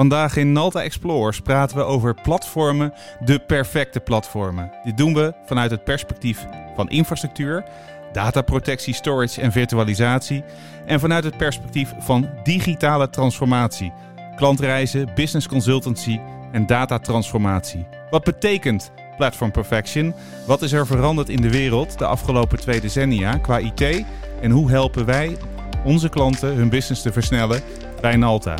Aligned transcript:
Vandaag 0.00 0.36
in 0.36 0.52
Nalta 0.52 0.82
Explorers 0.82 1.40
praten 1.40 1.76
we 1.76 1.82
over 1.82 2.14
platformen, 2.14 2.92
de 3.24 3.38
perfecte 3.38 4.00
platformen. 4.00 4.72
Dit 4.84 4.96
doen 4.96 5.14
we 5.14 5.34
vanuit 5.44 5.70
het 5.70 5.84
perspectief 5.84 6.46
van 6.76 6.88
infrastructuur, 6.88 7.64
dataprotectie, 8.12 8.94
storage 8.94 9.40
en 9.40 9.52
virtualisatie 9.52 10.44
en 10.86 11.00
vanuit 11.00 11.24
het 11.24 11.36
perspectief 11.36 11.94
van 11.98 12.28
digitale 12.42 13.10
transformatie, 13.10 13.92
klantreizen, 14.36 15.10
business 15.14 15.48
consultancy 15.48 16.20
en 16.52 16.66
datatransformatie. 16.66 17.86
Wat 18.10 18.24
betekent 18.24 18.92
platform 19.16 19.50
perfection? 19.50 20.14
Wat 20.46 20.62
is 20.62 20.72
er 20.72 20.86
veranderd 20.86 21.28
in 21.28 21.40
de 21.40 21.50
wereld 21.50 21.98
de 21.98 22.06
afgelopen 22.06 22.58
twee 22.58 22.80
decennia 22.80 23.36
qua 23.36 23.58
IT 23.58 24.04
en 24.40 24.50
hoe 24.50 24.70
helpen 24.70 25.04
wij 25.04 25.36
onze 25.84 26.08
klanten 26.08 26.54
hun 26.54 26.68
business 26.68 27.02
te 27.02 27.12
versnellen 27.12 27.60
bij 28.00 28.16
Nalta? 28.16 28.54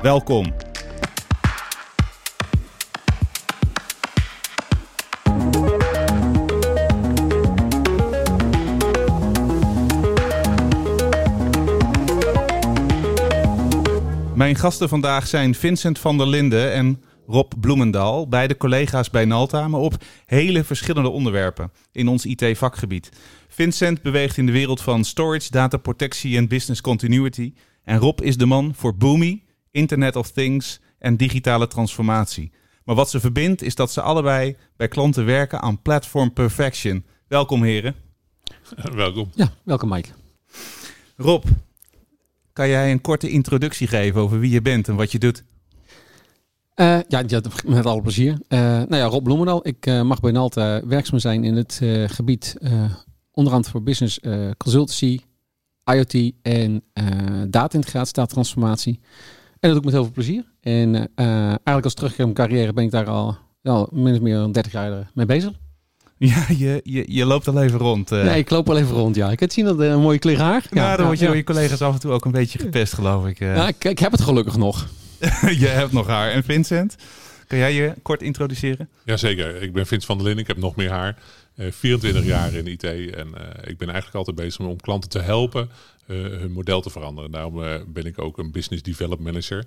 Welkom. 0.00 0.71
Mijn 14.52 14.64
gasten 14.64 14.88
vandaag 14.88 15.26
zijn 15.26 15.54
Vincent 15.54 15.98
van 15.98 16.18
der 16.18 16.26
Linden 16.26 16.72
en 16.72 17.02
Rob 17.26 17.52
Bloemendaal, 17.60 18.28
beide 18.28 18.56
collega's 18.56 19.10
bij 19.10 19.24
Nalta, 19.24 19.68
maar 19.68 19.80
op 19.80 20.04
hele 20.26 20.64
verschillende 20.64 21.08
onderwerpen 21.08 21.72
in 21.92 22.08
ons 22.08 22.24
IT-vakgebied. 22.24 23.08
Vincent 23.48 24.02
beweegt 24.02 24.36
in 24.36 24.46
de 24.46 24.52
wereld 24.52 24.80
van 24.80 25.04
storage, 25.04 25.50
dataprotectie 25.50 26.36
en 26.36 26.48
business 26.48 26.80
continuity. 26.80 27.52
En 27.84 27.98
Rob 27.98 28.20
is 28.20 28.36
de 28.36 28.46
man 28.46 28.74
voor 28.74 28.96
Boomi, 28.96 29.42
Internet 29.70 30.16
of 30.16 30.30
Things 30.30 30.80
en 30.98 31.16
digitale 31.16 31.66
transformatie. 31.66 32.52
Maar 32.84 32.94
wat 32.94 33.10
ze 33.10 33.20
verbindt 33.20 33.62
is 33.62 33.74
dat 33.74 33.92
ze 33.92 34.00
allebei 34.00 34.56
bij 34.76 34.88
klanten 34.88 35.24
werken 35.24 35.60
aan 35.60 35.82
platform 35.82 36.32
perfection. 36.32 37.04
Welkom 37.28 37.62
heren. 37.62 37.94
Welkom. 38.94 39.30
Ja, 39.34 39.52
welkom 39.64 39.88
Mike. 39.88 40.08
Rob, 41.16 41.44
kan 42.52 42.68
jij 42.68 42.90
een 42.90 43.00
korte 43.00 43.30
introductie 43.30 43.86
geven 43.86 44.20
over 44.20 44.38
wie 44.38 44.50
je 44.50 44.62
bent 44.62 44.88
en 44.88 44.96
wat 44.96 45.12
je 45.12 45.18
doet? 45.18 45.44
Uh, 46.76 46.98
ja, 47.08 47.22
met 47.64 47.86
alle 47.86 48.02
plezier. 48.02 48.32
Uh, 48.32 48.58
nou 48.58 48.96
ja, 48.96 49.04
Rob 49.04 49.24
Bloemendaal. 49.24 49.66
Ik 49.66 49.86
uh, 49.86 50.02
mag 50.02 50.20
bij 50.20 50.30
Nalta 50.30 50.86
werkzaam 50.86 51.18
zijn 51.18 51.44
in 51.44 51.56
het 51.56 51.80
gebied 52.06 52.56
onder 53.32 53.52
andere 53.52 53.72
voor 53.72 53.82
business 53.82 54.20
consultancy, 54.56 55.20
IoT 55.84 56.32
en 56.42 56.82
data-integratie, 57.50 58.14
data-transformatie. 58.14 59.00
En 59.60 59.70
dat 59.70 59.70
doe 59.70 59.78
ik 59.78 59.84
met 59.84 59.92
heel 59.94 60.02
veel 60.02 60.12
plezier. 60.12 60.44
En 60.60 61.10
eigenlijk 61.14 61.84
als 61.84 61.94
terugkeer 61.94 62.24
in 62.24 62.32
mijn 62.32 62.48
carrière 62.48 62.72
ben 62.72 62.84
ik 62.84 62.90
daar 62.90 63.06
al 63.06 63.36
ja, 63.60 63.86
min 63.90 64.14
of 64.14 64.20
meer 64.20 64.36
dan 64.36 64.52
30 64.52 64.72
jaar 64.72 65.10
mee 65.14 65.26
bezig. 65.26 65.52
Ja, 66.24 66.44
je, 66.56 66.80
je, 66.84 67.04
je 67.06 67.24
loopt 67.24 67.48
al 67.48 67.62
even 67.62 67.78
rond. 67.78 68.12
Uh. 68.12 68.24
Nee, 68.24 68.38
ik 68.38 68.50
loop 68.50 68.68
al 68.68 68.78
even 68.78 68.94
rond, 68.94 69.16
ja. 69.16 69.30
Ik 69.30 69.40
heb 69.40 69.52
zien 69.52 69.64
dat 69.64 69.78
een 69.78 70.00
mooie 70.00 70.18
kleur 70.18 70.38
haar. 70.38 70.66
Ja, 70.70 70.82
ja 70.82 70.96
dan 70.96 71.06
word 71.06 71.18
je 71.18 71.26
door 71.26 71.36
je 71.36 71.44
collega's 71.44 71.80
af 71.80 71.94
en 71.94 72.00
toe 72.00 72.12
ook 72.12 72.24
een 72.24 72.30
beetje 72.30 72.58
gepest, 72.58 72.92
geloof 72.92 73.26
ik. 73.26 73.38
Ja, 73.38 73.68
ik, 73.68 73.84
ik 73.84 73.98
heb 73.98 74.12
het 74.12 74.20
gelukkig 74.20 74.56
nog. 74.56 74.88
je 75.62 75.66
hebt 75.66 75.92
nog 75.92 76.06
haar. 76.06 76.30
En 76.30 76.44
Vincent, 76.44 76.96
kan 77.46 77.58
jij 77.58 77.74
je 77.74 77.94
kort 78.02 78.22
introduceren? 78.22 78.88
Jazeker, 79.04 79.62
ik 79.62 79.72
ben 79.72 79.86
Vincent 79.86 80.04
van 80.04 80.16
der 80.16 80.26
Linden. 80.26 80.42
Ik 80.42 80.50
heb 80.50 80.58
nog 80.58 80.76
meer 80.76 80.90
haar. 80.90 81.18
Uh, 81.56 81.66
24 81.70 82.24
jaar 82.24 82.54
in 82.54 82.66
IT 82.66 82.84
en 82.84 83.28
uh, 83.28 83.42
ik 83.64 83.78
ben 83.78 83.88
eigenlijk 83.88 84.14
altijd 84.14 84.36
bezig 84.36 84.66
om 84.66 84.80
klanten 84.80 85.10
te 85.10 85.18
helpen 85.18 85.70
uh, 86.06 86.22
hun 86.22 86.52
model 86.52 86.80
te 86.80 86.90
veranderen. 86.90 87.30
Daarom 87.30 87.62
ben 87.86 88.04
ik 88.04 88.18
ook 88.18 88.38
een 88.38 88.52
business 88.52 88.82
development 88.82 89.24
manager. 89.24 89.64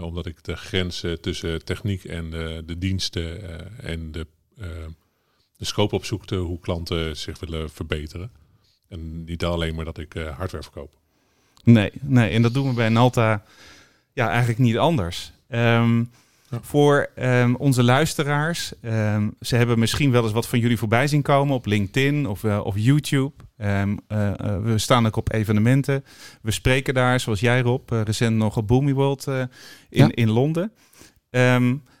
omdat 0.00 0.26
ik 0.26 0.44
de 0.44 0.56
grenzen 0.56 1.20
tussen 1.20 1.64
techniek 1.64 2.04
en 2.04 2.30
de 2.66 2.78
diensten 2.78 3.40
en 3.82 4.12
de, 4.12 4.26
de 5.58 5.64
scope 5.64 5.94
opzoekte 5.94 6.36
hoe 6.36 6.60
klanten 6.60 7.16
zich 7.16 7.40
willen 7.40 7.70
verbeteren. 7.70 8.30
En 8.88 9.24
niet 9.24 9.44
alleen 9.44 9.74
maar 9.74 9.84
dat 9.84 9.98
ik 9.98 10.12
hardware 10.12 10.62
verkoop. 10.62 10.96
Nee, 11.64 11.90
nee, 12.00 12.30
en 12.30 12.42
dat 12.42 12.54
doen 12.54 12.68
we 12.68 12.74
bij 12.74 12.88
Nalta 12.88 13.42
ja, 14.12 14.28
eigenlijk 14.28 14.58
niet 14.58 14.78
anders. 14.78 15.32
Ehm, 15.48 16.04
voor 16.50 17.10
um, 17.18 17.56
onze 17.56 17.82
luisteraars, 17.82 18.72
um, 18.82 19.34
ze 19.40 19.56
hebben 19.56 19.78
misschien 19.78 20.10
wel 20.10 20.22
eens 20.22 20.32
wat 20.32 20.48
van 20.48 20.58
jullie 20.58 20.78
voorbij 20.78 21.06
zien 21.06 21.22
komen 21.22 21.54
op 21.54 21.66
LinkedIn 21.66 22.26
of, 22.26 22.42
uh, 22.42 22.60
of 22.64 22.74
YouTube. 22.76 23.32
Uh, 23.58 23.82
uh, 23.86 23.94
we 24.62 24.78
staan 24.78 25.06
ook 25.06 25.16
op 25.16 25.32
evenementen. 25.32 26.04
We 26.42 26.50
spreken 26.50 26.94
daar, 26.94 27.20
zoals 27.20 27.40
jij 27.40 27.60
Rob, 27.60 27.90
recent 27.90 28.36
nog 28.36 28.56
op 28.56 28.66
Boomy 28.66 28.92
World 28.92 29.26
in, 29.26 29.48
ja. 29.88 30.08
in 30.14 30.30
Londen. 30.30 30.72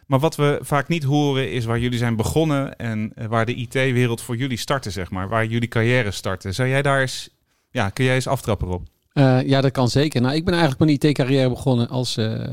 Maar 0.08 0.18
wat 0.18 0.36
we 0.36 0.58
vaak 0.62 0.88
niet 0.88 1.02
horen 1.04 1.52
is 1.52 1.64
waar 1.64 1.78
jullie 1.78 1.98
zijn 1.98 2.16
begonnen 2.16 2.76
en 2.76 3.12
waar 3.28 3.46
de 3.46 3.54
IT-wereld 3.54 4.20
voor 4.20 4.36
jullie 4.36 4.56
startte, 4.56 4.90
zeg 4.90 5.10
maar. 5.10 5.28
Waar 5.28 5.46
jullie 5.46 5.68
carrière 5.68 6.10
startte. 6.10 6.52
Zou 6.52 6.68
jij 6.68 6.82
daar 6.82 7.00
eens, 7.00 7.28
ja, 7.70 7.88
kun 7.88 8.04
jij 8.04 8.14
eens 8.14 8.26
aftrappen, 8.26 8.68
Rob? 8.68 8.82
Uh, 9.14 9.42
ja, 9.42 9.60
dat 9.60 9.72
kan 9.72 9.88
zeker. 9.88 10.20
Nou, 10.20 10.34
ik 10.34 10.44
ben 10.44 10.54
eigenlijk 10.54 10.84
mijn 10.84 10.98
IT-carrière 11.00 11.48
begonnen 11.48 11.88
als 11.88 12.16
uh, 12.16 12.44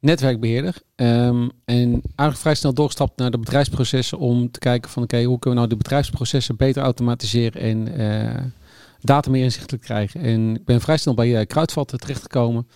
netwerkbeheerder. 0.00 0.74
Um, 0.96 1.50
en 1.64 1.90
eigenlijk 1.92 2.38
vrij 2.38 2.54
snel 2.54 2.74
doorgestapt 2.74 3.18
naar 3.18 3.30
de 3.30 3.38
bedrijfsprocessen 3.38 4.18
om 4.18 4.50
te 4.50 4.58
kijken 4.58 4.90
van 4.90 5.02
oké, 5.02 5.22
hoe 5.22 5.38
kunnen 5.38 5.62
we 5.62 5.66
nou 5.66 5.68
de 5.68 5.82
bedrijfsprocessen 5.82 6.56
beter 6.56 6.82
automatiseren 6.82 7.62
en 7.62 8.52
data 9.00 9.30
meer 9.30 9.42
inzichtelijk 9.42 9.82
krijgen. 9.82 10.20
En 10.20 10.54
ik 10.54 10.64
ben 10.64 10.80
vrij 10.80 10.96
snel 10.96 11.14
bij 11.14 11.46
Kruidvat 11.46 11.92
terechtgekomen. 11.96 12.68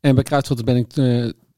En 0.00 0.14
bij 0.14 0.24
Kruidvat 0.24 0.64
ben 0.64 0.76
ik, 0.76 0.96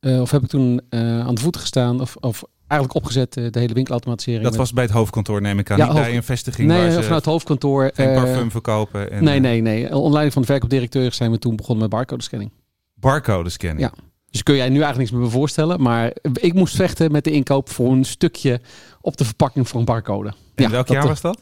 of 0.07 0.31
heb 0.31 0.43
ik 0.43 0.49
toen 0.49 0.81
aan 0.91 1.35
de 1.35 1.41
voeten 1.41 1.61
gestaan 1.61 2.01
of, 2.01 2.17
of 2.17 2.45
eigenlijk 2.67 2.95
opgezet, 2.95 3.33
de 3.33 3.51
hele 3.53 3.75
winkelautomatisering. 3.75 4.45
Dat 4.45 4.57
was 4.57 4.73
bij 4.73 4.85
het 4.85 4.93
hoofdkantoor, 4.93 5.41
neem 5.41 5.59
ik 5.59 5.71
aan. 5.71 5.77
Ja, 5.77 5.87
niet 5.87 5.95
bij 5.95 6.17
een 6.17 6.23
vestiging 6.23 6.69
nee, 6.69 6.79
waar 6.79 6.91
vanuit 6.93 7.09
het 7.09 7.25
hoofdkantoor. 7.25 7.91
Geen 7.95 8.15
parfum 8.15 8.51
verkopen. 8.51 9.11
En, 9.11 9.25
nee, 9.25 9.41
nee, 9.41 9.61
nee. 9.61 9.97
Online 9.97 10.31
van 10.31 10.43
de 10.43 10.49
verkoopdirecteur 10.49 11.13
zijn 11.13 11.31
we 11.31 11.39
toen 11.39 11.57
begonnen 11.57 11.83
met 11.83 11.93
barcode 11.93 12.23
scanning. 12.23 12.51
Barcode 12.95 13.51
scanning? 13.51 13.81
Ja. 13.81 13.93
Dus 14.31 14.43
kun 14.43 14.57
jij 14.57 14.69
nu 14.69 14.81
eigenlijk 14.81 14.99
niks 14.99 15.11
meer 15.11 15.21
me 15.21 15.29
voorstellen. 15.39 15.83
Maar 15.83 16.13
ik 16.33 16.55
moest 16.55 16.77
vechten 16.77 17.13
met 17.13 17.25
de 17.25 17.31
inkoop 17.31 17.71
voor 17.71 17.93
een 17.93 18.05
stukje 18.05 18.61
op 19.01 19.17
de 19.17 19.25
verpakking 19.25 19.69
voor 19.69 19.79
een 19.79 19.87
barcode. 19.87 20.29
En 20.29 20.65
ja, 20.65 20.71
welk 20.71 20.89
jaar 20.89 21.07
was 21.07 21.21
dat? 21.21 21.41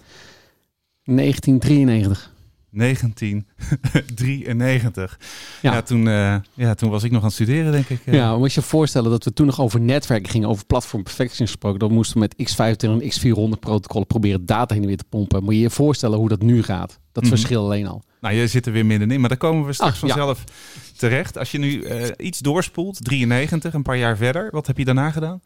1993. 1.05 2.33
1993. 2.75 5.19
Ja, 5.63 5.73
ja 5.73 5.83
toen, 5.83 6.07
uh, 6.07 6.37
ja, 6.55 6.75
toen 6.75 6.91
was 6.91 7.03
ik 7.03 7.11
nog 7.11 7.21
aan 7.21 7.27
het 7.27 7.35
studeren, 7.35 7.73
denk 7.73 7.89
ik. 7.89 8.01
Ja, 8.05 8.29
maar 8.29 8.39
moet 8.39 8.53
je 8.53 8.61
je 8.61 8.67
voorstellen 8.67 9.11
dat 9.11 9.25
we 9.25 9.33
toen 9.33 9.47
nog 9.47 9.61
over 9.61 9.81
netwerken 9.81 10.31
gingen, 10.31 10.49
over 10.49 10.67
platform 10.67 11.03
perfection 11.03 11.47
gesproken. 11.47 11.79
Dan 11.79 11.93
moesten 11.93 12.21
we 12.21 12.21
met 12.21 12.35
X25 12.51 12.57
en 12.89 13.03
X400 13.03 13.59
protocollen 13.61 14.07
proberen 14.07 14.47
data 14.47 14.75
heen 14.75 14.83
en 14.83 14.89
weer 14.89 14.97
te 14.97 15.05
pompen. 15.09 15.45
Moet 15.45 15.55
je 15.55 15.61
je 15.61 15.71
voorstellen 15.71 16.19
hoe 16.19 16.29
dat 16.29 16.43
nu 16.43 16.63
gaat? 16.63 16.89
Dat 16.89 17.23
mm 17.23 17.31
-hmm. 17.31 17.39
verschil 17.39 17.65
alleen 17.65 17.87
al. 17.87 18.03
Nou, 18.21 18.35
je 18.35 18.47
zit 18.47 18.67
er 18.67 18.73
weer 18.73 18.87
middenin, 18.87 19.21
maar 19.21 19.29
daar 19.29 19.39
komen 19.39 19.67
we 19.67 19.73
straks 19.73 19.93
Ach, 19.93 19.99
vanzelf 19.99 20.45
ja. 20.47 20.53
terecht. 20.97 21.39
Als 21.39 21.51
je 21.51 21.59
nu 21.59 21.85
uh, 21.85 22.07
iets 22.17 22.39
doorspoelt, 22.39 23.05
93, 23.05 23.75
een 23.75 23.83
paar 23.83 23.99
jaar 23.99 24.17
verder, 24.17 24.49
wat 24.51 24.67
heb 24.67 24.79
je 24.79 24.85
daarna 24.85 25.11
gedaan? 25.11 25.41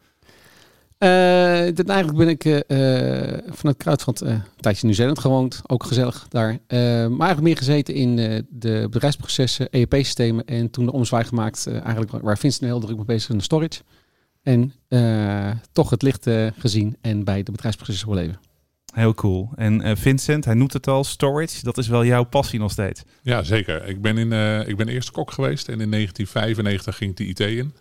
Uh, 0.99 1.87
eigenlijk 1.89 2.17
ben 2.17 2.27
ik 2.27 2.45
uh, 2.45 2.57
vanuit 3.47 3.77
Kruidvat 3.77 4.23
uh, 4.23 4.29
een 4.29 4.41
tijdje 4.59 4.81
in 4.81 4.87
Nieuw-Zeeland 4.87 5.19
gewoond. 5.19 5.61
Ook 5.67 5.83
gezellig 5.83 6.27
daar. 6.29 6.59
maar 6.67 6.79
eigenlijk 7.07 7.41
meer 7.41 7.57
gezeten 7.57 7.93
in 7.93 8.15
de 8.49 8.87
bedrijfsprocessen, 8.91 9.69
ERP-systemen. 9.69 10.45
En 10.45 10.69
toen 10.69 10.85
de 10.85 10.91
omzwaai 10.91 11.23
gemaakt, 11.25 11.67
eigenlijk 11.67 12.11
waar 12.11 12.37
Vincent 12.37 12.65
heel 12.65 12.79
druk 12.79 12.95
mee 12.95 13.05
bezig 13.05 13.23
is 13.23 13.29
in 13.29 13.37
de 13.37 13.43
storage. 13.43 13.81
En 14.43 14.73
toch 15.71 15.89
het 15.89 16.01
licht 16.01 16.29
gezien 16.57 16.97
en 17.01 17.23
bij 17.23 17.43
de 17.43 17.51
bedrijfsprocessen 17.51 18.07
wil 18.07 18.17
leven. 18.17 18.39
Heel 18.93 19.13
cool. 19.13 19.49
En 19.55 19.97
Vincent, 19.97 20.45
hij 20.45 20.53
noemt 20.53 20.73
het 20.73 20.87
al, 20.87 21.03
storage. 21.03 21.63
Dat 21.63 21.77
is 21.77 21.87
wel 21.87 22.05
jouw 22.05 22.23
passie 22.23 22.59
nog 22.59 22.71
steeds. 22.71 23.03
Ja, 23.21 23.43
zeker. 23.43 23.87
Ik 23.87 24.01
ben, 24.01 24.17
in, 24.17 24.31
ik 24.67 24.77
ben 24.77 24.87
eerst 24.87 25.11
kok 25.11 25.31
geweest 25.31 25.67
en 25.67 25.81
in 25.81 25.91
1995 25.91 26.97
ging 26.97 27.11
ik 27.11 27.17
de 27.17 27.25
IT 27.25 27.57
in. 27.57 27.73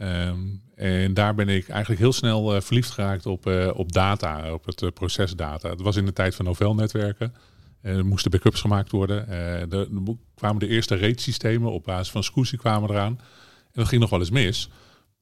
Um, 0.00 0.62
en 0.74 1.14
daar 1.14 1.34
ben 1.34 1.48
ik 1.48 1.68
eigenlijk 1.68 2.00
heel 2.00 2.12
snel 2.12 2.54
uh, 2.54 2.60
verliefd 2.60 2.90
geraakt 2.90 3.26
op, 3.26 3.46
uh, 3.46 3.70
op 3.74 3.92
data, 3.92 4.52
op 4.52 4.64
het 4.64 4.82
uh, 4.82 4.90
procesdata. 4.90 5.68
Het 5.68 5.80
was 5.80 5.96
in 5.96 6.06
de 6.06 6.12
tijd 6.12 6.34
van 6.34 6.44
Novell-netwerken. 6.44 7.34
er 7.80 8.06
moesten 8.06 8.30
backups 8.30 8.60
gemaakt 8.60 8.90
worden. 8.90 9.28
er 9.28 9.88
kwamen 10.34 10.58
de 10.58 10.68
eerste 10.68 10.96
RAID-systemen 10.96 11.72
op 11.72 11.84
basis 11.84 12.10
van 12.10 12.24
SCSI 12.24 12.56
kwamen 12.56 12.90
eraan. 12.90 13.18
En 13.62 13.80
dat 13.80 13.88
ging 13.88 14.00
nog 14.00 14.10
wel 14.10 14.18
eens 14.18 14.30
mis. 14.30 14.68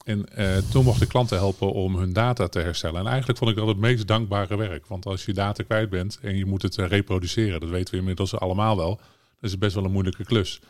En 0.04 0.28
toen 0.70 0.84
mocht 0.84 1.02
ik 1.02 1.08
klanten 1.08 1.36
helpen 1.36 1.72
om 1.72 1.96
hun 1.96 2.12
data 2.12 2.48
te 2.48 2.58
herstellen. 2.58 3.00
En 3.00 3.06
eigenlijk 3.06 3.38
vond 3.38 3.50
ik 3.50 3.56
dat 3.56 3.66
het 3.66 3.76
meest 3.76 4.06
dankbare 4.06 4.56
werk. 4.56 4.86
Want 4.86 5.06
als 5.06 5.24
je 5.24 5.32
data 5.32 5.62
kwijt 5.62 5.90
bent 5.90 6.18
en 6.22 6.36
je 6.36 6.46
moet 6.46 6.62
het 6.62 6.76
reproduceren, 6.76 7.60
dat 7.60 7.68
weten 7.68 7.92
we 7.92 8.00
inmiddels 8.00 8.38
allemaal 8.38 8.76
wel, 8.76 9.00
dat 9.40 9.50
is 9.50 9.58
best 9.58 9.74
wel 9.74 9.84
een 9.84 9.92
moeilijke 9.92 10.24
klus. 10.24 10.60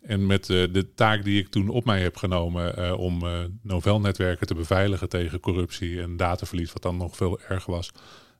En 0.00 0.26
met 0.26 0.48
uh, 0.48 0.72
de 0.72 0.94
taak 0.94 1.24
die 1.24 1.38
ik 1.40 1.48
toen 1.48 1.68
op 1.68 1.84
mij 1.84 2.00
heb 2.00 2.16
genomen 2.16 2.78
uh, 2.78 2.98
om 2.98 3.24
uh, 3.24 3.38
Novell-netwerken 3.62 4.46
te 4.46 4.54
beveiligen 4.54 5.08
tegen 5.08 5.40
corruptie 5.40 6.02
en 6.02 6.16
dataverlies, 6.16 6.72
wat 6.72 6.82
dan 6.82 6.96
nog 6.96 7.16
veel 7.16 7.40
erger 7.48 7.72
was, 7.72 7.92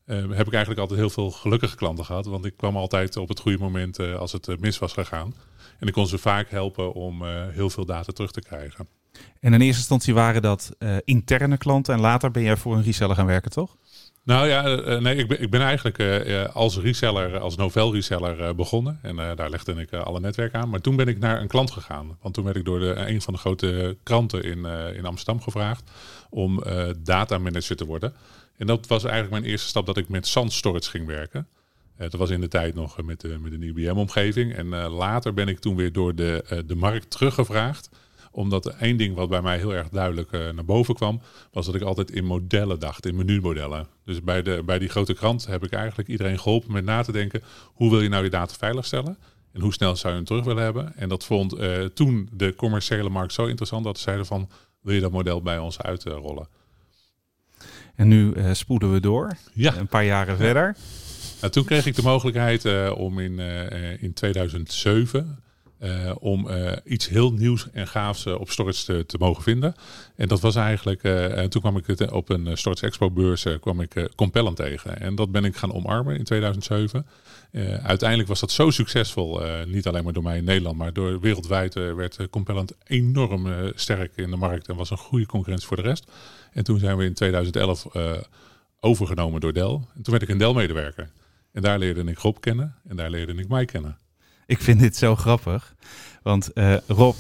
heb 0.06 0.46
ik 0.46 0.52
eigenlijk 0.52 0.81
altijd 0.81 1.00
heel 1.00 1.11
veel 1.11 1.31
gelukkige 1.31 1.76
klanten 1.76 2.05
gehad. 2.05 2.26
Want 2.26 2.44
ik 2.44 2.56
kwam 2.56 2.76
altijd 2.76 3.17
op 3.17 3.28
het 3.28 3.40
goede 3.40 3.58
moment 3.58 3.99
als 3.99 4.32
het 4.32 4.61
mis 4.61 4.78
was 4.78 4.93
gegaan. 4.93 5.34
En 5.78 5.87
ik 5.87 5.93
kon 5.93 6.06
ze 6.06 6.19
vaak 6.19 6.50
helpen 6.50 6.93
om 6.93 7.25
heel 7.26 7.70
veel 7.70 7.84
data 7.84 8.12
terug 8.12 8.31
te 8.31 8.40
krijgen. 8.40 8.88
En 9.40 9.52
in 9.52 9.61
eerste 9.61 9.78
instantie 9.78 10.14
waren 10.14 10.43
dat 10.43 10.76
interne 11.05 11.56
klanten 11.56 11.94
en 11.94 12.00
later 12.00 12.31
ben 12.31 12.43
jij 12.43 12.56
voor 12.56 12.76
een 12.76 12.82
reseller 12.82 13.17
gaan 13.17 13.26
werken, 13.26 13.50
toch? 13.50 13.76
Nou 14.22 14.49
ja, 14.49 14.78
uh, 14.78 14.99
nee, 14.99 15.17
ik 15.17 15.28
ben, 15.28 15.43
ik 15.43 15.50
ben 15.50 15.61
eigenlijk 15.61 15.99
uh, 15.99 16.44
als 16.55 16.78
reseller, 16.78 17.38
als 17.38 17.56
Novell 17.56 17.90
reseller 17.90 18.55
begonnen. 18.55 18.99
En 19.02 19.17
daar 19.17 19.50
legde 19.50 19.72
ik 19.72 19.93
alle 19.93 20.20
netwerken 20.20 20.61
aan. 20.61 20.69
Maar 20.69 20.81
toen 20.81 20.96
ben 20.96 21.08
ik 21.08 21.19
naar 21.19 21.40
een 21.40 21.49
klant 21.49 21.70
gegaan. 21.70 22.17
Want 22.20 22.34
toen 22.34 22.44
werd 22.44 22.56
ik 22.56 22.64
door 22.64 22.78
de, 22.78 22.94
een 22.94 23.22
van 23.22 23.32
de 23.32 23.40
grote 23.40 23.96
kranten 24.02 24.43
in, 24.43 24.64
in 24.94 25.05
Amsterdam 25.05 25.43
gevraagd 25.43 25.90
om 26.31 26.62
data 26.99 27.38
manager 27.38 27.76
te 27.76 27.87
worden. 27.87 28.14
En 28.56 28.67
dat 28.67 28.87
was 28.87 29.05
eigenlijk 29.05 29.32
mijn 29.32 29.52
eerste 29.52 29.69
stap 29.69 29.87
dat 29.87 29.96
ik 29.96 30.08
met 30.08 30.26
SAN 30.26 30.50
Storage 30.50 30.90
ging 30.90 31.06
werken. 31.06 31.49
dat 31.96 32.12
was 32.12 32.31
in 32.31 32.40
de 32.40 32.49
tijd 32.49 32.75
nog 32.75 33.02
met, 33.02 33.20
de, 33.20 33.38
met 33.38 33.52
een 33.52 33.62
IBM-omgeving. 33.62 34.55
En 34.55 34.69
later 34.88 35.34
ben 35.34 35.49
ik 35.49 35.58
toen 35.58 35.76
weer 35.76 35.93
door 35.93 36.14
de, 36.14 36.62
de 36.67 36.75
markt 36.75 37.11
teruggevraagd 37.11 37.88
omdat 38.31 38.67
één 38.67 38.97
ding 38.97 39.15
wat 39.15 39.29
bij 39.29 39.43
mij 39.43 39.59
heel 39.59 39.75
erg 39.75 39.88
duidelijk 39.88 40.32
uh, 40.32 40.50
naar 40.50 40.65
boven 40.65 40.94
kwam, 40.94 41.21
was 41.53 41.67
dat 41.67 41.75
ik 41.75 41.82
altijd 41.82 42.11
in 42.11 42.25
modellen 42.25 42.81
dacht, 42.81 43.06
in 43.06 43.17
menumodellen. 43.17 43.87
Dus 44.05 44.23
bij, 44.23 44.43
de, 44.43 44.62
bij 44.65 44.79
die 44.79 44.88
grote 44.88 45.15
krant 45.15 45.47
heb 45.47 45.65
ik 45.65 45.73
eigenlijk 45.73 46.09
iedereen 46.09 46.38
geholpen 46.38 46.73
met 46.73 46.85
na 46.85 47.03
te 47.03 47.12
denken, 47.12 47.43
hoe 47.65 47.91
wil 47.91 48.00
je 48.00 48.09
nou 48.09 48.25
je 48.25 48.31
data 48.31 48.55
veiligstellen? 48.55 49.19
En 49.53 49.61
hoe 49.61 49.73
snel 49.73 49.97
zou 49.97 50.12
je 50.12 50.19
hem 50.19 50.27
terug 50.27 50.44
willen 50.44 50.62
hebben? 50.62 50.97
En 50.97 51.09
dat 51.09 51.25
vond 51.25 51.59
uh, 51.59 51.85
toen 51.85 52.29
de 52.32 52.55
commerciële 52.55 53.09
markt 53.09 53.32
zo 53.32 53.47
interessant 53.47 53.85
dat 53.85 53.97
ze 53.97 54.03
zeiden 54.03 54.27
van, 54.27 54.49
wil 54.81 54.94
je 54.94 55.00
dat 55.00 55.12
model 55.12 55.43
bij 55.43 55.59
ons 55.59 55.81
uitrollen? 55.81 56.49
En 57.94 58.09
nu 58.09 58.32
uh, 58.35 58.53
spoeden 58.53 58.93
we 58.93 59.00
door, 59.00 59.37
ja. 59.53 59.77
een 59.77 59.87
paar 59.87 60.05
jaren 60.05 60.37
verder. 60.37 60.77
Nou, 61.41 61.53
toen 61.53 61.65
kreeg 61.65 61.87
ik 61.87 61.94
de 61.94 62.03
mogelijkheid 62.03 62.93
om 62.93 63.19
in, 63.19 63.38
in 64.00 64.12
2007 64.12 65.43
uh, 65.81 66.12
om 66.19 66.49
uh, 66.49 66.73
iets 66.85 67.09
heel 67.09 67.32
nieuws 67.32 67.67
en 67.73 67.87
gaafs 67.87 68.27
uh, 68.27 68.41
op 68.41 68.50
storage 68.50 68.85
te, 68.85 69.06
te, 69.06 69.17
mogen 69.19 69.43
vinden. 69.43 69.75
En 70.17 70.29
dat 70.29 70.41
was 70.41 70.56
eigenlijk, 70.56 71.03
en 71.03 71.50
toen 71.50 71.61
kwam 71.61 71.77
ik 71.77 71.87
het 71.87 72.11
op 72.11 72.29
een 72.29 72.59
Storage 72.59 72.87
Expo 72.87 73.11
beurs, 73.11 73.47
kwam 73.61 73.81
ik 73.81 74.11
Compellent 74.15 74.56
tegen. 74.56 75.00
En 75.00 75.15
dat 75.15 75.31
ben 75.32 75.44
ik 75.44 75.56
gaan 75.56 75.73
omarmen 75.73 76.17
in 76.17 76.25
2007. 76.25 77.06
uiteindelijk 77.82 78.29
was 78.29 78.41
dat 78.41 78.50
zo 78.50 78.71
succesvol, 78.71 79.41
niet 79.67 79.87
alleen 79.87 80.05
maar 80.05 80.12
door 80.12 80.23
mij 80.23 80.37
in 80.37 80.44
Nederland, 80.44 80.77
maar 80.77 80.93
door 80.93 81.21
wereldwijd 81.21 81.75
werd 81.75 82.31
Compellent 82.31 82.73
enorm 82.87 83.73
sterk 83.75 84.12
in 84.17 84.31
de 84.31 84.37
markt 84.37 84.69
en 84.69 84.77
was 84.77 84.91
een 84.91 84.97
goede 84.97 85.27
concurrentie 85.27 85.69
voor 85.69 85.77
de 85.77 85.82
rest. 85.82 86.11
En 86.53 86.65
toen 86.65 86.79
zijn 86.79 86.97
we 86.97 87.05
in 87.05 87.15
2011 87.15 87.87
overgenomen 88.81 89.41
door 89.41 89.53
Dell. 89.53 89.81
En 89.94 90.03
toen 90.03 90.12
werd 90.12 90.23
ik 90.23 90.29
een 90.29 90.38
Dell-medewerker. 90.38 91.11
En 91.53 91.62
daar 91.62 91.79
leerde 91.79 92.05
ik 92.05 92.19
Rob 92.19 92.37
kennen 92.41 92.75
en 92.88 92.97
daar 92.97 93.11
leerde 93.11 93.35
ik 93.35 93.49
mij 93.49 93.65
kennen. 93.65 93.99
Ik 94.55 94.61
vind 94.61 94.81
dit 94.81 94.97
zo 94.97 95.17
grappig. 95.17 95.75
Want 96.23 96.50
uh, 96.55 96.76
Rob, 96.87 97.14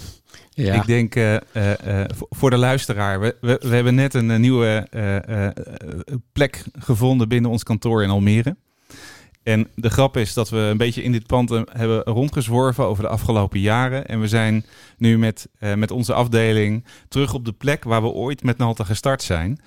ja. 0.50 0.74
ik 0.74 0.86
denk 0.86 1.14
uh, 1.14 1.34
uh, 1.34 2.04
voor 2.16 2.50
de 2.50 2.56
luisteraar, 2.56 3.20
we, 3.20 3.36
we, 3.40 3.60
we 3.62 3.74
hebben 3.74 3.94
net 3.94 4.14
een 4.14 4.40
nieuwe 4.40 4.86
plek 6.32 6.64
gevonden 6.78 7.28
binnen 7.28 7.50
ons 7.50 7.62
kantoor 7.62 8.02
in 8.02 8.10
Almere. 8.10 8.56
En 9.42 9.68
de 9.74 9.90
grap 9.90 10.16
is 10.16 10.34
dat 10.34 10.50
we 10.50 10.56
een 10.56 10.76
beetje 10.76 11.02
in 11.02 11.12
dit 11.12 11.26
pand 11.26 11.50
hebben 11.72 12.02
rondgezworven 12.02 12.84
over 12.84 13.02
de 13.02 13.08
afgelopen 13.08 13.60
jaren. 13.60 14.06
En 14.06 14.20
we 14.20 14.28
zijn 14.28 14.64
nu 14.96 15.18
met, 15.18 15.48
met 15.76 15.90
onze 15.90 16.14
afdeling 16.14 16.84
terug 17.08 17.34
op 17.34 17.44
de 17.44 17.52
plek 17.52 17.84
waar 17.84 18.02
we 18.02 18.08
ooit 18.08 18.42
met 18.42 18.58
Nalta 18.58 18.84
gestart 18.84 19.22
zijn. 19.22 19.60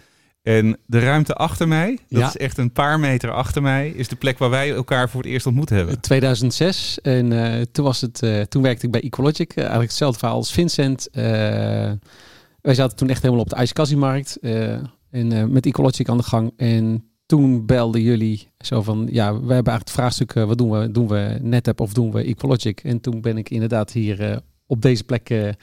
En 0.44 0.78
de 0.86 1.00
ruimte 1.00 1.34
achter 1.34 1.68
mij, 1.68 2.00
dat 2.10 2.24
is 2.24 2.38
echt 2.38 2.58
een 2.58 2.72
paar 2.72 3.00
meter 3.00 3.32
achter 3.32 3.62
mij, 3.62 3.90
is 3.90 4.08
de 4.08 4.16
plek 4.16 4.38
waar 4.38 4.50
wij 4.50 4.74
elkaar 4.74 5.10
voor 5.10 5.22
het 5.22 5.30
eerst 5.30 5.46
ontmoet 5.46 5.70
hebben. 5.70 6.00
2006. 6.02 7.02
En 7.02 7.32
uh, 7.32 7.62
toen, 7.72 7.86
was 7.86 8.02
het, 8.02 8.22
uh, 8.22 8.42
toen 8.42 8.62
werkte 8.62 8.86
ik 8.86 8.92
bij 8.92 9.02
Ecologic. 9.02 9.52
Uh, 9.52 9.58
eigenlijk 9.58 9.90
hetzelfde 9.90 10.20
verhaal 10.20 10.38
als 10.38 10.52
Vincent. 10.52 11.08
wij 11.12 12.74
zaten 12.74 12.98
toen 12.98 13.10
echt 13.10 13.22
helemaal 13.22 13.44
op 13.44 13.50
de 13.50 13.56
ijskassie-markt. 13.56 14.38
en 15.10 15.52
met 15.52 15.66
Ecologic 15.66 16.10
aan 16.10 16.18
de 16.18 16.24
gang. 16.24 16.54
En 16.58 17.06
toen 17.26 17.66
belden 17.66 18.02
jullie 18.02 18.48
zo 18.58 18.82
van, 18.82 19.08
ja, 19.12 19.32
we 19.32 19.38
hebben 19.38 19.50
eigenlijk 19.50 19.80
het 19.80 19.92
vraagstuk, 19.92 20.34
wat 20.34 20.58
doen 20.58 20.72
we? 20.72 20.92
Doen 20.92 21.08
we 21.08 21.38
NetApp 21.42 21.80
of 21.80 21.94
doen 21.94 22.12
we 22.12 22.24
Ecologic? 22.24 22.84
En 22.84 23.02
toen 23.02 23.22
ben 23.22 23.38
ik 23.38 23.50
inderdaad 23.50 23.92
hier 23.92 24.42
op 24.68 24.82
deze 24.82 25.04
plek 25.04 25.56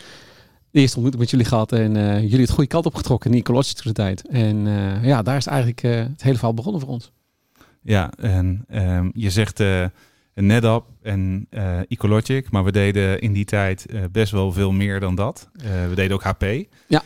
de 0.71 0.81
eerste 0.81 0.97
ontmoeting 0.97 1.23
met 1.23 1.31
jullie 1.31 1.47
gehad 1.47 1.73
en 1.73 1.97
uh, 1.97 2.21
jullie 2.21 2.41
het 2.41 2.51
goede 2.51 2.69
kant 2.69 2.87
op 2.87 2.95
getrokken 2.95 3.27
in 3.27 3.33
die 3.33 3.45
ecologische 3.45 3.93
tijd. 3.93 4.29
En 4.29 4.67
uh, 4.67 5.05
ja, 5.05 5.23
daar 5.23 5.37
is 5.37 5.47
eigenlijk 5.47 5.83
uh, 5.83 5.95
het 5.95 6.23
hele 6.23 6.37
verhaal 6.37 6.55
begonnen 6.55 6.81
voor 6.81 6.91
ons. 6.91 7.13
Ja, 7.83 8.11
en 8.19 8.65
um, 8.73 9.11
je 9.15 9.31
zegt 9.31 9.63
NetApp 10.35 10.89
en 11.03 11.47
Ecologic, 11.89 12.51
maar 12.51 12.65
we 12.65 12.73
deden 12.73 13.21
in 13.21 13.33
die 13.33 13.45
tijd 13.45 13.87
best 14.13 14.33
wel 14.33 14.53
veel 14.53 14.73
meer 14.73 15.01
dan 15.01 15.15
dat. 15.15 15.51
we 15.89 15.93
deden 15.95 16.17
ook 16.17 16.23
HP. 16.23 16.45
Ja. 16.87 17.03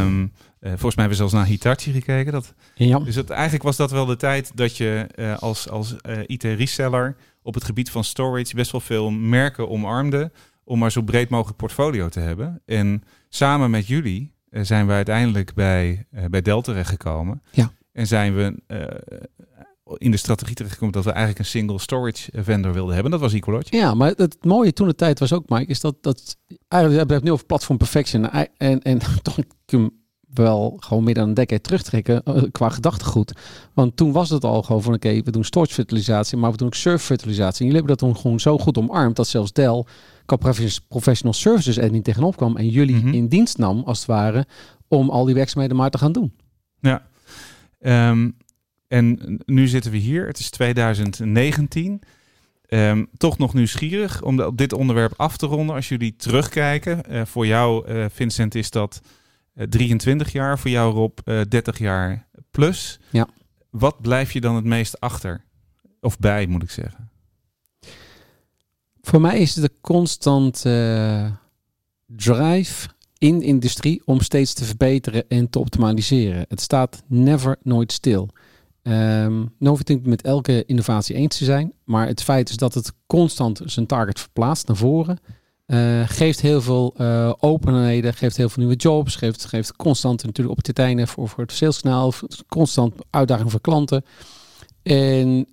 Um, 0.00 0.32
volgens 0.60 0.94
mij 0.94 1.04
hebben 1.04 1.08
we 1.08 1.14
zelfs 1.14 1.32
naar 1.32 1.46
Hitachi 1.46 1.92
gekeken. 1.92 2.32
Dat, 2.32 2.54
ja. 2.74 2.98
Dus 2.98 3.14
het, 3.14 3.30
eigenlijk 3.30 3.62
was 3.62 3.76
dat 3.76 3.90
wel 3.90 4.06
de 4.06 4.16
tijd 4.16 4.50
dat 4.54 4.76
je 4.76 5.06
als, 5.40 5.68
als 5.68 5.96
IT-reseller 6.26 7.16
op 7.42 7.54
het 7.54 7.64
gebied 7.64 7.90
van 7.90 8.04
storage 8.04 8.54
best 8.54 8.72
wel 8.72 8.80
veel 8.80 9.10
merken 9.10 9.68
omarmde 9.68 10.30
om 10.66 10.78
maar 10.78 10.92
zo 10.92 11.02
breed 11.02 11.28
mogelijk 11.28 11.56
portfolio 11.56 12.08
te 12.08 12.20
hebben. 12.20 12.62
En 12.64 13.02
samen 13.28 13.70
met 13.70 13.86
jullie 13.86 14.34
uh, 14.50 14.62
zijn 14.64 14.86
we 14.86 14.92
uiteindelijk 14.92 15.54
bij, 15.54 16.06
uh, 16.14 16.24
bij 16.24 16.42
Dell 16.42 16.60
terechtgekomen. 16.60 17.42
Ja. 17.50 17.72
En 17.92 18.06
zijn 18.06 18.34
we 18.34 18.62
uh, 18.68 19.96
in 19.98 20.10
de 20.10 20.16
strategie 20.16 20.54
terechtgekomen 20.54 20.94
dat 20.94 21.04
we 21.04 21.10
eigenlijk 21.10 21.38
een 21.38 21.50
single 21.50 21.78
storage 21.78 22.30
vendor 22.34 22.72
wilden 22.72 22.94
hebben. 22.94 23.12
Dat 23.12 23.20
was 23.20 23.32
Ecologic. 23.32 23.72
Ja, 23.72 23.94
maar 23.94 24.12
het 24.16 24.36
mooie 24.44 24.72
toen 24.72 24.88
de 24.88 24.94
tijd 24.94 25.18
was 25.18 25.32
ook, 25.32 25.48
Mike, 25.48 25.70
is 25.70 25.80
dat, 25.80 25.96
dat 26.00 26.36
eigenlijk 26.68 26.92
we 26.92 26.98
hebben 26.98 27.16
het 27.16 27.24
nu 27.24 27.30
over 27.30 27.46
platform 27.46 27.78
perfection. 27.78 28.30
En, 28.56 28.82
en 28.82 28.98
toch 29.22 29.38
ik 29.38 29.52
wel 30.44 30.76
gewoon 30.80 31.04
meer 31.04 31.14
dan 31.14 31.28
een 31.28 31.34
decade 31.34 31.60
terugtrekken 31.60 32.22
qua 32.52 32.68
gedachtegoed. 32.68 33.32
Want 33.74 33.96
toen 33.96 34.12
was 34.12 34.30
het 34.30 34.44
al 34.44 34.62
gewoon 34.62 34.82
van 34.82 34.94
oké, 34.94 35.22
we 35.22 35.30
doen 35.30 35.44
storage 35.44 36.36
maar 36.36 36.50
we 36.50 36.56
doen 36.56 36.66
ook 36.66 36.74
server 36.74 37.06
virtualisatie. 37.06 37.60
En 37.60 37.66
jullie 37.66 37.78
hebben 37.82 37.96
dat 37.96 38.08
dan 38.08 38.20
gewoon 38.20 38.40
zo 38.40 38.58
goed 38.58 38.78
omarmd 38.78 39.16
dat 39.16 39.28
zelfs 39.28 39.52
Dell 39.52 39.84
professional 40.88 41.32
services 41.32 41.76
er 41.76 41.90
niet 41.90 42.04
tegenop 42.04 42.36
kwam 42.36 42.56
en 42.56 42.68
jullie 42.68 42.96
mhm. 42.96 43.14
in 43.14 43.28
dienst 43.28 43.58
nam, 43.58 43.82
als 43.84 43.98
het 43.98 44.06
ware, 44.06 44.46
om 44.88 45.10
al 45.10 45.24
die 45.24 45.34
werkzaamheden 45.34 45.76
maar 45.76 45.90
te 45.90 45.98
gaan 45.98 46.12
doen. 46.12 46.32
Ja. 46.80 47.06
Um, 48.10 48.36
en 48.88 49.38
nu 49.44 49.66
zitten 49.66 49.90
we 49.90 49.96
hier, 49.96 50.26
het 50.26 50.38
is 50.38 50.50
2019. 50.50 51.92
Um, 51.92 52.00
ehm, 52.68 53.04
toch 53.16 53.38
nog 53.38 53.54
nieuwsgierig 53.54 54.22
om 54.22 54.40
op 54.40 54.56
dit 54.56 54.72
onderwerp 54.72 55.12
af 55.16 55.36
te 55.36 55.46
ronden. 55.46 55.74
Als 55.74 55.88
jullie 55.88 56.16
terugkijken, 56.16 57.02
uh, 57.10 57.24
voor 57.24 57.46
jou, 57.46 57.92
uh, 57.92 58.04
Vincent, 58.12 58.54
is 58.54 58.70
dat 58.70 59.00
eh, 59.02 59.10
23 59.68 60.32
jaar, 60.32 60.58
voor 60.58 60.70
jou, 60.70 60.94
Rob, 60.94 61.18
30 61.48 61.78
jaar 61.78 62.26
plus. 62.50 62.98
Ja. 63.10 63.28
Wat 63.70 64.00
blijf 64.00 64.32
je 64.32 64.40
dan 64.40 64.54
het 64.54 64.64
meest 64.64 65.00
achter? 65.00 65.44
Of 66.00 66.18
bij, 66.18 66.46
moet 66.46 66.62
ik 66.62 66.70
zeggen? 66.70 67.10
Voor 69.00 69.20
mij 69.20 69.38
is 69.38 69.54
het 69.54 69.64
een 69.64 69.80
constante 69.80 70.68
uh, 70.68 71.32
drive 72.06 72.88
in 73.18 73.38
de 73.38 73.44
industrie 73.44 74.02
om 74.04 74.20
steeds 74.20 74.54
te 74.54 74.64
verbeteren 74.64 75.28
en 75.28 75.50
te 75.50 75.58
optimaliseren. 75.58 76.44
Het 76.48 76.60
staat 76.60 77.02
never, 77.06 77.56
nooit 77.62 77.92
stil. 77.92 78.28
Um, 78.82 78.92
nou 79.58 79.76
hoef 79.76 79.82
ik 79.82 80.06
met 80.06 80.22
elke 80.22 80.64
innovatie 80.64 81.14
eens 81.16 81.38
te 81.38 81.44
zijn, 81.44 81.72
maar 81.84 82.06
het 82.06 82.22
feit 82.22 82.48
is 82.48 82.56
dat 82.56 82.74
het 82.74 82.92
constant 83.06 83.60
zijn 83.64 83.86
target 83.86 84.20
verplaatst 84.20 84.66
naar 84.66 84.76
voren. 84.76 85.18
Uh, 85.66 86.02
geeft 86.08 86.40
heel 86.40 86.60
veel 86.60 86.94
uh, 87.00 87.32
openheden, 87.38 88.14
geeft 88.14 88.36
heel 88.36 88.48
veel 88.48 88.62
nieuwe 88.62 88.78
jobs, 88.78 89.16
geeft, 89.16 89.44
geeft 89.44 89.76
constant 89.76 90.24
natuurlijk 90.24 90.58
op 90.58 90.64
de 90.64 90.72
terreinen 90.72 91.08
voor, 91.08 91.28
voor 91.28 91.42
het 91.42 91.52
saleskanaal, 91.52 92.12
constant 92.48 92.94
uitdaging 93.10 93.50
voor 93.50 93.60
klanten. 93.60 94.04
En 94.82 95.46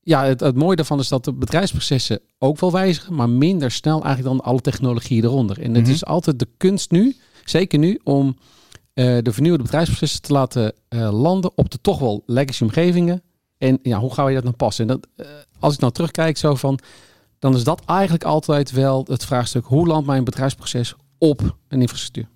ja, 0.00 0.24
het, 0.24 0.40
het 0.40 0.56
mooie 0.56 0.76
daarvan 0.76 0.98
is 0.98 1.08
dat 1.08 1.24
de 1.24 1.32
bedrijfsprocessen 1.32 2.20
ook 2.38 2.60
wel 2.60 2.72
wijzigen, 2.72 3.14
maar 3.14 3.28
minder 3.28 3.70
snel 3.70 4.04
eigenlijk 4.04 4.36
dan 4.36 4.46
alle 4.46 4.60
technologieën 4.60 5.24
eronder. 5.24 5.60
En 5.60 5.74
het 5.74 5.84
mhm. 5.84 5.92
is 5.92 6.04
altijd 6.04 6.38
de 6.38 6.48
kunst 6.56 6.90
nu, 6.90 7.16
zeker 7.44 7.78
nu, 7.78 8.00
om 8.04 8.26
uh, 8.94 9.18
de 9.22 9.32
vernieuwde 9.32 9.62
bedrijfsprocessen 9.62 10.22
te 10.22 10.32
laten 10.32 10.74
landen 11.10 11.52
op 11.54 11.70
de 11.70 11.80
toch 11.80 11.98
wel 11.98 12.22
legacy 12.26 12.62
omgevingen. 12.62 13.22
En 13.58 13.78
ja, 13.82 13.98
hoe 13.98 14.14
ga 14.14 14.28
je 14.28 14.34
dat 14.34 14.44
nou 14.44 14.56
passen? 14.56 14.88
En 14.88 15.00
dat, 15.16 15.26
als 15.58 15.74
ik 15.74 15.80
nou 15.80 15.92
terugkijk 15.92 16.36
zo 16.36 16.54
van, 16.54 16.78
dan 17.40 17.54
is 17.54 17.64
dat 17.64 17.82
eigenlijk 17.84 18.24
altijd 18.24 18.70
wel 18.70 19.04
het 19.08 19.24
vraagstuk, 19.24 19.64
hoe 19.64 19.86
landt 19.86 20.06
mijn 20.06 20.24
bedrijfsproces 20.24 20.94
op 21.18 21.56
een 21.68 21.80
infrastructuur? 21.80 22.28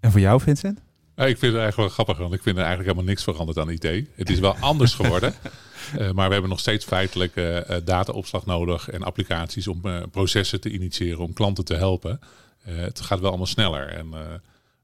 En 0.00 0.10
voor 0.10 0.20
jou, 0.20 0.40
Vincent? 0.40 0.80
Ja, 1.16 1.24
ik 1.24 1.38
vind 1.38 1.52
het 1.52 1.60
eigenlijk 1.60 1.76
wel 1.76 1.88
grappig, 1.88 2.18
want 2.18 2.32
ik 2.32 2.42
vind 2.42 2.56
er 2.56 2.62
eigenlijk 2.62 2.90
helemaal 2.90 3.10
niks 3.10 3.24
veranderd 3.24 3.58
aan 3.58 3.70
IT. 3.70 4.06
Het 4.14 4.30
is 4.30 4.38
wel 4.38 4.56
anders 4.70 4.94
geworden. 4.94 5.34
Uh, 5.98 6.10
maar 6.10 6.26
we 6.26 6.32
hebben 6.32 6.50
nog 6.50 6.60
steeds 6.60 6.84
feitelijk 6.84 7.36
uh, 7.36 7.60
dataopslag 7.84 8.46
nodig 8.46 8.88
en 8.88 9.02
applicaties 9.02 9.68
om 9.68 9.80
uh, 9.84 10.02
processen 10.10 10.60
te 10.60 10.70
initiëren, 10.70 11.18
om 11.18 11.32
klanten 11.32 11.64
te 11.64 11.74
helpen. 11.74 12.20
het 12.62 13.00
gaat 13.00 13.20
wel 13.20 13.28
allemaal 13.28 13.46
sneller. 13.46 13.88
En, 13.88 14.10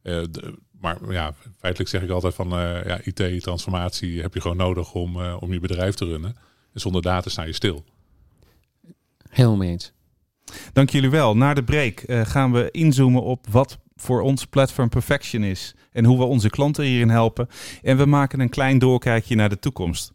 de, 0.02 0.54
maar 0.80 0.98
ja, 1.08 1.34
feitelijk 1.58 1.90
zeg 1.90 2.02
ik 2.02 2.10
altijd 2.10 2.34
van 2.34 2.48
ja, 2.86 3.00
IT-transformatie 3.02 4.20
heb 4.20 4.34
je 4.34 4.40
gewoon 4.40 4.56
nodig 4.56 4.92
om, 4.92 5.24
om 5.26 5.52
je 5.52 5.60
bedrijf 5.60 5.94
te 5.94 6.04
runnen. 6.04 6.36
En 6.72 6.80
zonder 6.80 7.02
data 7.02 7.30
sta 7.30 7.42
je 7.42 7.52
stil. 7.52 7.84
Helemaal 9.34 9.56
mee 9.56 9.70
eens. 9.70 9.92
Dank 10.72 10.90
jullie 10.90 11.10
wel. 11.10 11.36
Na 11.36 11.54
de 11.54 11.64
break 11.64 12.02
gaan 12.06 12.52
we 12.52 12.68
inzoomen 12.70 13.22
op 13.22 13.46
wat 13.50 13.78
voor 13.96 14.20
ons 14.20 14.44
Platform 14.44 14.88
Perfection 14.88 15.42
is 15.42 15.74
en 15.92 16.04
hoe 16.04 16.18
we 16.18 16.24
onze 16.24 16.50
klanten 16.50 16.84
hierin 16.84 17.08
helpen. 17.08 17.48
En 17.82 17.96
we 17.96 18.06
maken 18.06 18.40
een 18.40 18.48
klein 18.48 18.78
doorkijkje 18.78 19.34
naar 19.34 19.48
de 19.48 19.58
toekomst. 19.58 20.12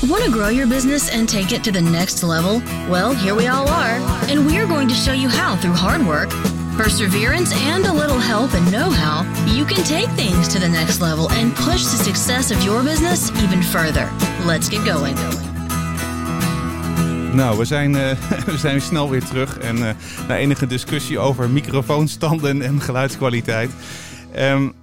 Want 0.00 0.24
to 0.24 0.30
grow 0.30 0.50
your 0.50 0.68
business 0.68 1.10
and 1.10 1.28
take 1.28 1.54
it 1.54 1.62
to 1.62 1.70
the 1.70 1.80
next 1.80 2.22
level? 2.22 2.60
Well, 2.88 3.14
here 3.14 3.34
we 3.34 3.50
all 3.50 3.66
are, 3.66 4.00
and 4.30 4.50
we're 4.50 4.66
going 4.66 4.88
to 4.88 4.94
show 4.94 5.14
you 5.14 5.28
how 5.28 5.58
through 5.58 5.78
hard 5.78 6.02
work, 6.04 6.28
perseverance, 6.76 7.54
and 7.54 7.86
a 7.86 7.92
little 7.92 8.20
help 8.20 8.54
and 8.54 8.70
know 8.70 8.90
how 8.90 9.24
you 9.46 9.64
can 9.64 9.82
take 9.84 10.08
things 10.14 10.48
to 10.48 10.58
the 10.58 10.68
next 10.68 11.00
level 11.00 11.30
and 11.30 11.54
push 11.54 11.82
the 11.84 12.04
success 12.04 12.50
of 12.50 12.62
your 12.62 12.84
business 12.84 13.30
even 13.42 13.62
further. 13.62 14.08
Let's 14.44 14.68
get 14.68 14.84
going. 14.84 15.16
Nou, 17.36 17.58
we 17.58 17.64
zijn, 17.64 17.90
uh, 17.90 18.10
we 18.52 18.58
zijn 18.58 18.80
snel 18.80 19.10
weer 19.10 19.24
terug. 19.24 19.58
En 19.58 19.76
uh, 19.76 19.90
na 20.28 20.36
enige 20.36 20.66
discussie 20.66 21.18
over 21.18 21.50
microfoonstanden 21.50 22.62
en 22.62 22.80
geluidskwaliteit. 22.80 23.70
Um, 24.36 24.74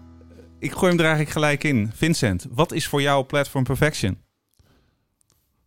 ik 0.60 0.72
gooi 0.72 0.88
hem 0.88 1.00
er 1.00 1.06
eigenlijk 1.06 1.30
gelijk 1.30 1.64
in. 1.64 1.92
Vincent, 1.94 2.48
wat 2.50 2.72
is 2.72 2.88
voor 2.88 3.02
jou 3.02 3.26
Platform 3.26 3.64
Perfection? 3.64 4.18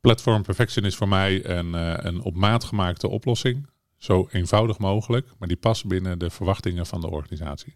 Platform 0.01 0.43
Perfection 0.43 0.85
is 0.85 0.97
voor 0.97 1.09
mij 1.09 1.45
een, 1.45 1.75
uh, 1.75 1.95
een 1.97 2.23
op 2.23 2.37
maat 2.37 2.65
gemaakte 2.65 3.09
oplossing. 3.09 3.67
Zo 3.97 4.29
eenvoudig 4.33 4.79
mogelijk, 4.79 5.29
maar 5.39 5.49
die 5.49 5.57
past 5.57 5.87
binnen 5.87 6.19
de 6.19 6.31
verwachtingen 6.31 6.87
van 6.87 7.01
de 7.01 7.11
organisatie. 7.11 7.75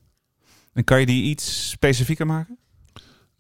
En 0.73 0.85
kan 0.85 1.01
je 1.01 1.07
die 1.07 1.23
iets 1.23 1.71
specifieker 1.71 2.27
maken? 2.27 2.59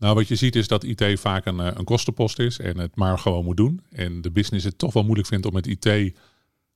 Nou, 0.00 0.14
wat 0.14 0.28
je 0.28 0.34
ziet 0.34 0.56
is 0.56 0.68
dat 0.68 0.84
IT 0.84 1.20
vaak 1.20 1.46
een, 1.46 1.58
een 1.58 1.84
kostenpost 1.84 2.38
is 2.38 2.58
en 2.58 2.78
het 2.78 2.96
maar 2.96 3.18
gewoon 3.18 3.44
moet 3.44 3.56
doen. 3.56 3.80
En 3.90 4.20
de 4.20 4.30
business 4.30 4.64
het 4.64 4.78
toch 4.78 4.92
wel 4.92 5.02
moeilijk 5.02 5.28
vindt 5.28 5.46
om 5.46 5.52
met 5.52 5.66
IT, 5.66 6.14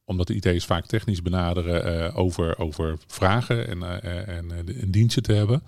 omdat 0.04 0.26
de 0.26 0.34
IT's 0.34 0.64
vaak 0.64 0.86
technisch 0.86 1.22
benaderen, 1.22 2.06
uh, 2.06 2.18
over, 2.18 2.58
over 2.58 2.98
vragen 3.06 3.68
en, 3.68 3.78
uh, 3.78 4.28
en 4.28 4.50
een 4.66 4.90
dienstje 4.90 5.20
te 5.20 5.32
hebben. 5.32 5.62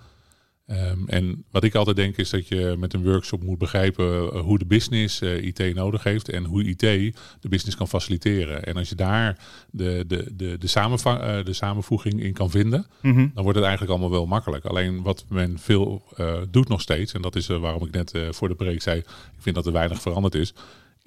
Um, 0.69 1.03
en 1.07 1.43
wat 1.51 1.63
ik 1.63 1.75
altijd 1.75 1.95
denk 1.95 2.17
is 2.17 2.29
dat 2.29 2.47
je 2.47 2.75
met 2.77 2.93
een 2.93 3.03
workshop 3.03 3.43
moet 3.43 3.57
begrijpen 3.57 4.37
hoe 4.37 4.57
de 4.57 4.65
business 4.65 5.21
uh, 5.21 5.43
IT 5.43 5.75
nodig 5.75 6.03
heeft 6.03 6.29
en 6.29 6.45
hoe 6.45 6.63
IT 6.63 6.79
de 6.79 7.49
business 7.49 7.77
kan 7.77 7.87
faciliteren. 7.87 8.63
En 8.63 8.75
als 8.75 8.89
je 8.89 8.95
daar 8.95 9.37
de, 9.71 10.03
de, 10.07 10.31
de, 10.35 10.57
de, 10.57 10.67
samenva- 10.67 11.37
uh, 11.37 11.45
de 11.45 11.53
samenvoeging 11.53 12.23
in 12.23 12.33
kan 12.33 12.49
vinden, 12.49 12.85
mm-hmm. 13.01 13.31
dan 13.33 13.43
wordt 13.43 13.57
het 13.57 13.67
eigenlijk 13.67 13.97
allemaal 13.97 14.17
wel 14.17 14.25
makkelijk. 14.25 14.65
Alleen 14.65 15.01
wat 15.01 15.25
men 15.29 15.59
veel 15.59 16.03
uh, 16.17 16.33
doet 16.49 16.67
nog 16.67 16.81
steeds, 16.81 17.13
en 17.13 17.21
dat 17.21 17.35
is 17.35 17.47
waarom 17.47 17.85
ik 17.85 17.91
net 17.91 18.13
voor 18.29 18.47
de 18.47 18.55
preek 18.55 18.81
zei, 18.81 18.97
ik 18.99 19.05
vind 19.37 19.55
dat 19.55 19.65
er 19.65 19.71
weinig 19.71 20.01
veranderd 20.01 20.35
is. 20.35 20.53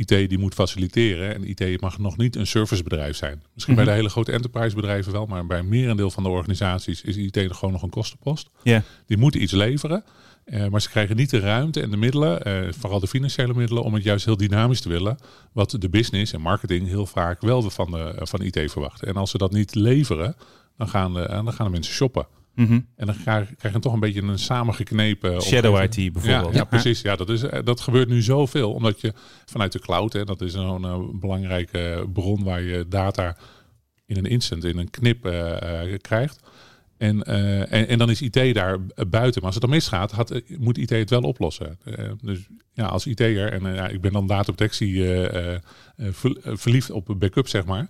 IT 0.00 0.28
die 0.28 0.38
moet 0.38 0.54
faciliteren 0.54 1.34
en 1.34 1.48
IT 1.48 1.80
mag 1.80 1.98
nog 1.98 2.16
niet 2.16 2.36
een 2.36 2.46
servicebedrijf 2.46 3.16
zijn. 3.16 3.42
Misschien 3.54 3.74
bij 3.74 3.84
de 3.84 3.90
hele 3.90 4.08
grote 4.08 4.32
enterprise 4.32 4.74
bedrijven 4.74 5.12
wel, 5.12 5.26
maar 5.26 5.46
bij 5.46 5.58
een 5.58 5.68
merendeel 5.68 6.10
van 6.10 6.22
de 6.22 6.28
organisaties 6.28 7.02
is 7.02 7.16
IT 7.16 7.38
gewoon 7.56 7.72
nog 7.72 7.82
een 7.82 7.90
kostenpost. 7.90 8.50
Yeah. 8.62 8.82
Die 9.06 9.16
moeten 9.16 9.42
iets 9.42 9.52
leveren, 9.52 10.04
uh, 10.44 10.66
maar 10.68 10.80
ze 10.80 10.88
krijgen 10.88 11.16
niet 11.16 11.30
de 11.30 11.38
ruimte 11.38 11.80
en 11.80 11.90
de 11.90 11.96
middelen, 11.96 12.48
uh, 12.48 12.72
vooral 12.72 13.00
de 13.00 13.06
financiële 13.06 13.54
middelen, 13.54 13.82
om 13.82 13.94
het 13.94 14.02
juist 14.02 14.24
heel 14.24 14.36
dynamisch 14.36 14.80
te 14.80 14.88
willen. 14.88 15.18
Wat 15.52 15.76
de 15.78 15.88
business 15.88 16.32
en 16.32 16.40
marketing 16.40 16.88
heel 16.88 17.06
vaak 17.06 17.40
wel 17.40 17.70
van, 17.70 17.90
de, 17.90 18.14
van 18.18 18.42
IT 18.42 18.70
verwachten. 18.70 19.08
En 19.08 19.14
als 19.14 19.30
ze 19.30 19.38
dat 19.38 19.52
niet 19.52 19.74
leveren, 19.74 20.36
dan 20.76 20.88
gaan 20.88 21.14
de, 21.14 21.26
dan 21.28 21.52
gaan 21.52 21.66
de 21.66 21.72
mensen 21.72 21.94
shoppen. 21.94 22.26
Mm-hmm. 22.54 22.86
En 22.96 23.06
dan 23.06 23.16
krijg 23.22 23.72
je 23.72 23.78
toch 23.78 23.92
een 23.92 24.00
beetje 24.00 24.22
een 24.22 24.38
samengeknepen... 24.38 25.42
Shadow 25.42 25.82
IT 25.82 26.12
bijvoorbeeld. 26.12 26.52
Ja, 26.52 26.58
ja 26.58 26.64
precies. 26.64 27.00
Ja, 27.00 27.16
dat, 27.16 27.28
is, 27.28 27.44
dat 27.64 27.80
gebeurt 27.80 28.08
nu 28.08 28.22
zoveel. 28.22 28.72
Omdat 28.72 29.00
je 29.00 29.12
vanuit 29.44 29.72
de 29.72 29.78
cloud, 29.78 30.12
hè, 30.12 30.24
dat 30.24 30.40
is 30.40 30.52
zo'n 30.52 30.84
uh, 30.84 30.98
belangrijke 31.12 32.08
bron 32.12 32.44
waar 32.44 32.62
je 32.62 32.88
data 32.88 33.36
in 34.06 34.16
een 34.16 34.26
instant, 34.26 34.64
in 34.64 34.78
een 34.78 34.90
knip 34.90 35.26
uh, 35.26 35.32
uh, 35.32 35.96
krijgt. 36.00 36.40
En, 36.96 37.22
en, 37.22 37.88
en, 37.88 37.98
dan 37.98 38.10
is 38.10 38.22
IT 38.22 38.54
daar 38.54 38.78
buiten. 39.08 39.42
Maar 39.42 39.52
als 39.52 39.54
het 39.54 39.60
dan 39.60 39.70
misgaat, 39.70 40.10
had, 40.10 40.40
moet 40.58 40.78
IT 40.78 40.90
het 40.90 41.10
wel 41.10 41.20
oplossen. 41.20 41.78
dus 42.22 42.46
ja, 42.72 42.86
als 42.86 43.06
IT'er, 43.06 43.52
en 43.52 43.74
ja, 43.74 43.88
ik 43.88 44.00
ben 44.00 44.12
dan 44.12 44.26
dataprotectie 44.26 45.04
verliefd 46.54 46.90
op 46.90 47.14
backup, 47.18 47.48
zeg 47.48 47.64
maar... 47.64 47.88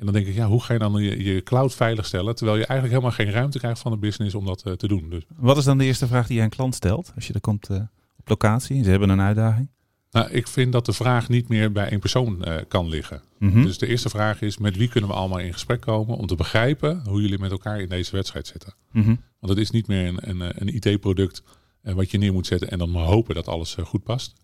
En 0.00 0.06
dan 0.06 0.14
denk 0.14 0.26
ik, 0.26 0.34
ja, 0.34 0.46
hoe 0.46 0.62
ga 0.62 0.72
je 0.72 0.78
dan 0.78 1.02
je, 1.02 1.24
je 1.24 1.42
cloud 1.42 1.74
veiligstellen, 1.74 2.34
terwijl 2.34 2.58
je 2.58 2.66
eigenlijk 2.66 2.98
helemaal 2.98 3.24
geen 3.24 3.34
ruimte 3.34 3.58
krijgt 3.58 3.80
van 3.80 3.92
de 3.92 3.98
business 3.98 4.34
om 4.34 4.46
dat 4.46 4.62
uh, 4.66 4.72
te 4.72 4.88
doen. 4.88 5.10
Dus. 5.10 5.22
Wat 5.36 5.56
is 5.56 5.64
dan 5.64 5.78
de 5.78 5.84
eerste 5.84 6.06
vraag 6.06 6.26
die 6.26 6.36
je 6.36 6.42
een 6.42 6.48
klant 6.48 6.74
stelt 6.74 7.12
als 7.14 7.26
je 7.26 7.32
er 7.32 7.40
komt 7.40 7.70
uh, 7.70 7.76
op 8.16 8.28
locatie? 8.28 8.84
Ze 8.84 8.90
hebben 8.90 9.08
een 9.08 9.20
uitdaging. 9.20 9.68
Nou, 10.10 10.30
ik 10.30 10.48
vind 10.48 10.72
dat 10.72 10.86
de 10.86 10.92
vraag 10.92 11.28
niet 11.28 11.48
meer 11.48 11.72
bij 11.72 11.88
één 11.88 12.00
persoon 12.00 12.44
uh, 12.44 12.54
kan 12.68 12.88
liggen. 12.88 13.22
Mm-hmm. 13.38 13.62
Dus 13.62 13.78
de 13.78 13.86
eerste 13.86 14.08
vraag 14.08 14.42
is, 14.42 14.58
met 14.58 14.76
wie 14.76 14.88
kunnen 14.88 15.10
we 15.10 15.16
allemaal 15.16 15.38
in 15.38 15.52
gesprek 15.52 15.80
komen 15.80 16.16
om 16.16 16.26
te 16.26 16.34
begrijpen 16.34 17.02
hoe 17.08 17.20
jullie 17.20 17.38
met 17.38 17.50
elkaar 17.50 17.80
in 17.80 17.88
deze 17.88 18.12
wedstrijd 18.12 18.46
zitten. 18.46 18.74
Mm-hmm. 18.92 19.20
Want 19.38 19.52
het 19.52 19.62
is 19.62 19.70
niet 19.70 19.86
meer 19.86 20.08
een, 20.08 20.18
een, 20.30 20.52
een 20.60 20.74
IT-product 20.74 21.42
wat 21.82 22.10
je 22.10 22.18
neer 22.18 22.32
moet 22.32 22.46
zetten 22.46 22.70
en 22.70 22.78
dan 22.78 22.90
maar 22.90 23.04
hopen 23.04 23.34
dat 23.34 23.48
alles 23.48 23.76
goed 23.84 24.02
past. 24.02 24.34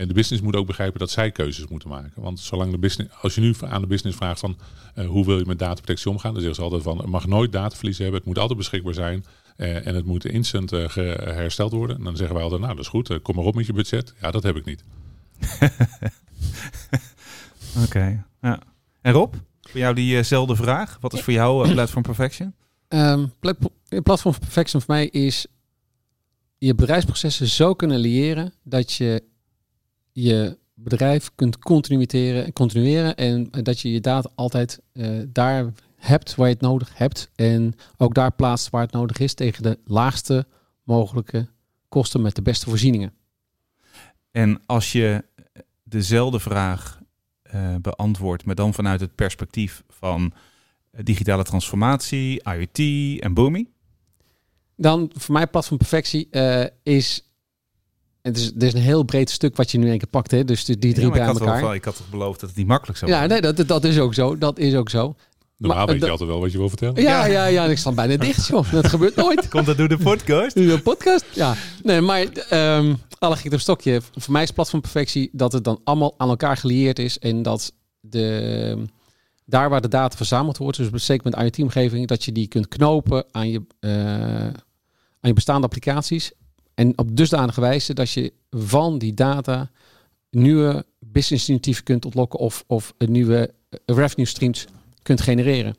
En 0.00 0.08
de 0.08 0.14
business 0.14 0.42
moet 0.42 0.56
ook 0.56 0.66
begrijpen 0.66 0.98
dat 0.98 1.10
zij 1.10 1.30
keuzes 1.30 1.66
moeten 1.66 1.88
maken. 1.88 2.12
Want 2.14 2.40
zolang 2.40 2.70
de 2.70 2.78
business, 2.78 3.14
als 3.20 3.34
je 3.34 3.40
nu 3.40 3.54
aan 3.60 3.80
de 3.80 3.86
business 3.86 4.16
vraagt 4.16 4.40
van 4.40 4.58
uh, 4.96 5.06
hoe 5.06 5.26
wil 5.26 5.38
je 5.38 5.44
met 5.46 5.58
dataprotectie 5.58 6.10
omgaan, 6.10 6.32
dan 6.32 6.42
zeggen 6.42 6.54
ze 6.54 6.62
altijd 6.62 6.82
van 6.82 6.98
het 6.98 7.06
mag 7.06 7.26
nooit 7.26 7.52
dataverlies 7.52 7.98
hebben, 7.98 8.16
het 8.16 8.24
moet 8.24 8.38
altijd 8.38 8.58
beschikbaar 8.58 8.94
zijn 8.94 9.24
uh, 9.56 9.86
en 9.86 9.94
het 9.94 10.04
moet 10.04 10.24
instant 10.24 10.72
uh, 10.72 10.88
hersteld 11.16 11.72
worden. 11.72 11.96
En 11.96 12.04
dan 12.04 12.16
zeggen 12.16 12.34
wij 12.34 12.44
altijd, 12.44 12.60
nou 12.60 12.74
dat 12.74 12.84
is 12.84 12.90
goed, 12.90 13.22
kom 13.22 13.34
maar 13.36 13.44
op 13.44 13.54
met 13.54 13.66
je 13.66 13.72
budget. 13.72 14.14
Ja, 14.20 14.30
dat 14.30 14.42
heb 14.42 14.56
ik 14.56 14.64
niet. 14.64 14.84
Oké, 17.76 17.84
okay. 17.84 18.22
ja. 18.40 18.58
En 19.00 19.12
Rob, 19.12 19.34
voor 19.60 19.80
jou 19.80 19.94
diezelfde 19.94 20.56
vraag. 20.56 20.98
Wat 21.00 21.12
is 21.12 21.20
voor 21.20 21.32
jou 21.32 21.72
Platform 21.72 22.02
Perfection? 22.02 22.54
Um, 22.88 23.32
Platform 24.02 24.38
Perfection 24.38 24.82
voor 24.82 24.94
mij 24.94 25.06
is 25.06 25.46
je 26.58 26.74
bedrijfsprocessen 26.74 27.46
zo 27.46 27.74
kunnen 27.74 27.98
leren 27.98 28.52
dat 28.62 28.92
je 28.92 29.28
je 30.12 30.58
bedrijf 30.74 31.30
kunt 31.34 31.58
continueren, 31.58 32.52
continueren 32.52 33.16
en 33.16 33.50
dat 33.50 33.80
je 33.80 33.92
je 33.92 34.00
data 34.00 34.30
altijd 34.34 34.80
uh, 34.92 35.22
daar 35.28 35.72
hebt 35.96 36.34
waar 36.34 36.46
je 36.46 36.52
het 36.52 36.62
nodig 36.62 36.98
hebt 36.98 37.30
en 37.34 37.74
ook 37.96 38.14
daar 38.14 38.32
plaatst 38.32 38.70
waar 38.70 38.82
het 38.82 38.92
nodig 38.92 39.18
is 39.18 39.34
tegen 39.34 39.62
de 39.62 39.78
laagste 39.84 40.46
mogelijke 40.82 41.48
kosten 41.88 42.22
met 42.22 42.34
de 42.34 42.42
beste 42.42 42.68
voorzieningen. 42.68 43.12
En 44.30 44.60
als 44.66 44.92
je 44.92 45.24
dezelfde 45.82 46.40
vraag 46.40 47.00
uh, 47.54 47.74
beantwoordt, 47.80 48.44
maar 48.44 48.54
dan 48.54 48.74
vanuit 48.74 49.00
het 49.00 49.14
perspectief 49.14 49.82
van 49.88 50.32
digitale 50.90 51.44
transformatie, 51.44 52.42
IoT 52.42 52.78
en 53.20 53.34
Boomi? 53.34 53.72
Dan 54.76 55.10
voor 55.14 55.34
mij 55.34 55.46
platform 55.46 55.78
perfectie 55.78 56.28
uh, 56.30 56.64
is 56.82 57.29
het 58.22 58.36
is, 58.36 58.44
het 58.44 58.62
is 58.62 58.72
een 58.72 58.80
heel 58.80 59.02
breed 59.02 59.30
stuk 59.30 59.56
wat 59.56 59.70
je 59.70 59.78
nu 59.78 59.90
een 59.90 59.98
keer 59.98 60.08
pakt, 60.08 60.30
hè? 60.30 60.44
Dus 60.44 60.64
die 60.64 60.76
drie 60.76 60.94
ja, 60.94 61.10
bij 61.10 61.20
ik 61.20 61.26
had 61.26 61.40
elkaar. 61.40 61.60
Wel, 61.60 61.74
ik 61.74 61.84
had 61.84 61.96
toch 61.96 62.10
beloofd 62.10 62.40
dat 62.40 62.48
het 62.48 62.58
niet 62.58 62.66
makkelijk 62.66 62.98
zou 62.98 63.10
Ja, 63.10 63.26
nee, 63.26 63.40
dat, 63.40 63.68
dat 63.68 63.84
is 63.84 63.98
ook 63.98 64.14
zo. 64.14 64.38
Dat 64.38 64.58
is 64.58 64.74
ook 64.74 64.90
zo. 64.90 65.14
Normaal 65.56 65.86
weet 65.86 66.00
je 66.00 66.10
altijd 66.10 66.28
wel 66.28 66.40
wat 66.40 66.52
je 66.52 66.58
wil 66.58 66.68
vertellen. 66.68 67.02
Ja, 67.02 67.26
ja, 67.26 67.46
ja. 67.46 67.64
ik 67.64 67.78
sta 67.78 67.92
bijna 67.92 68.16
dicht, 68.16 68.46
joh. 68.46 68.72
Dat 68.72 68.86
gebeurt 68.86 69.16
nooit. 69.16 69.48
Komt 69.48 69.66
dat 69.66 69.76
door 69.76 69.88
de 69.88 69.98
podcast? 69.98 70.54
Door 70.54 70.66
de 70.66 70.80
podcast, 70.82 71.24
ja. 71.32 71.54
Nee, 71.82 72.00
maar 72.00 72.26
um, 72.52 72.98
alle 73.18 73.36
gek 73.36 73.52
op 73.52 73.60
stokje. 73.60 74.00
Voor 74.14 74.32
mij 74.32 74.42
is 74.42 74.50
platform 74.50 74.80
perfectie 74.80 75.30
dat 75.32 75.52
het 75.52 75.64
dan 75.64 75.80
allemaal 75.84 76.14
aan 76.16 76.28
elkaar 76.28 76.56
gelieerd 76.56 76.98
is 76.98 77.18
en 77.18 77.42
dat 77.42 77.72
de 78.00 78.88
daar 79.50 79.68
waar 79.70 79.80
de 79.80 79.88
data 79.88 80.16
verzameld 80.16 80.56
wordt, 80.56 80.90
dus 80.92 81.06
zeker 81.06 81.30
met 81.30 81.42
IoT-omgeving, 81.42 82.06
dat 82.06 82.24
je 82.24 82.32
die 82.32 82.48
kunt 82.48 82.68
knopen 82.68 83.24
aan 83.30 83.50
je, 83.50 83.62
uh, 83.80 83.90
aan 85.20 85.28
je 85.28 85.32
bestaande 85.32 85.66
applicaties 85.66 86.32
en 86.80 86.98
op 86.98 87.16
dusdanige 87.16 87.60
wijze 87.60 87.94
dat 87.94 88.10
je 88.10 88.32
van 88.50 88.98
die 88.98 89.14
data 89.14 89.70
nieuwe 90.30 90.86
business 90.98 91.48
initiatieven 91.48 91.84
kunt 91.84 92.04
ontlokken 92.04 92.38
of, 92.38 92.64
of 92.66 92.94
een 92.98 93.12
nieuwe 93.12 93.54
revenue 93.86 94.26
streams 94.26 94.66
kunt 95.02 95.20
genereren. 95.20 95.76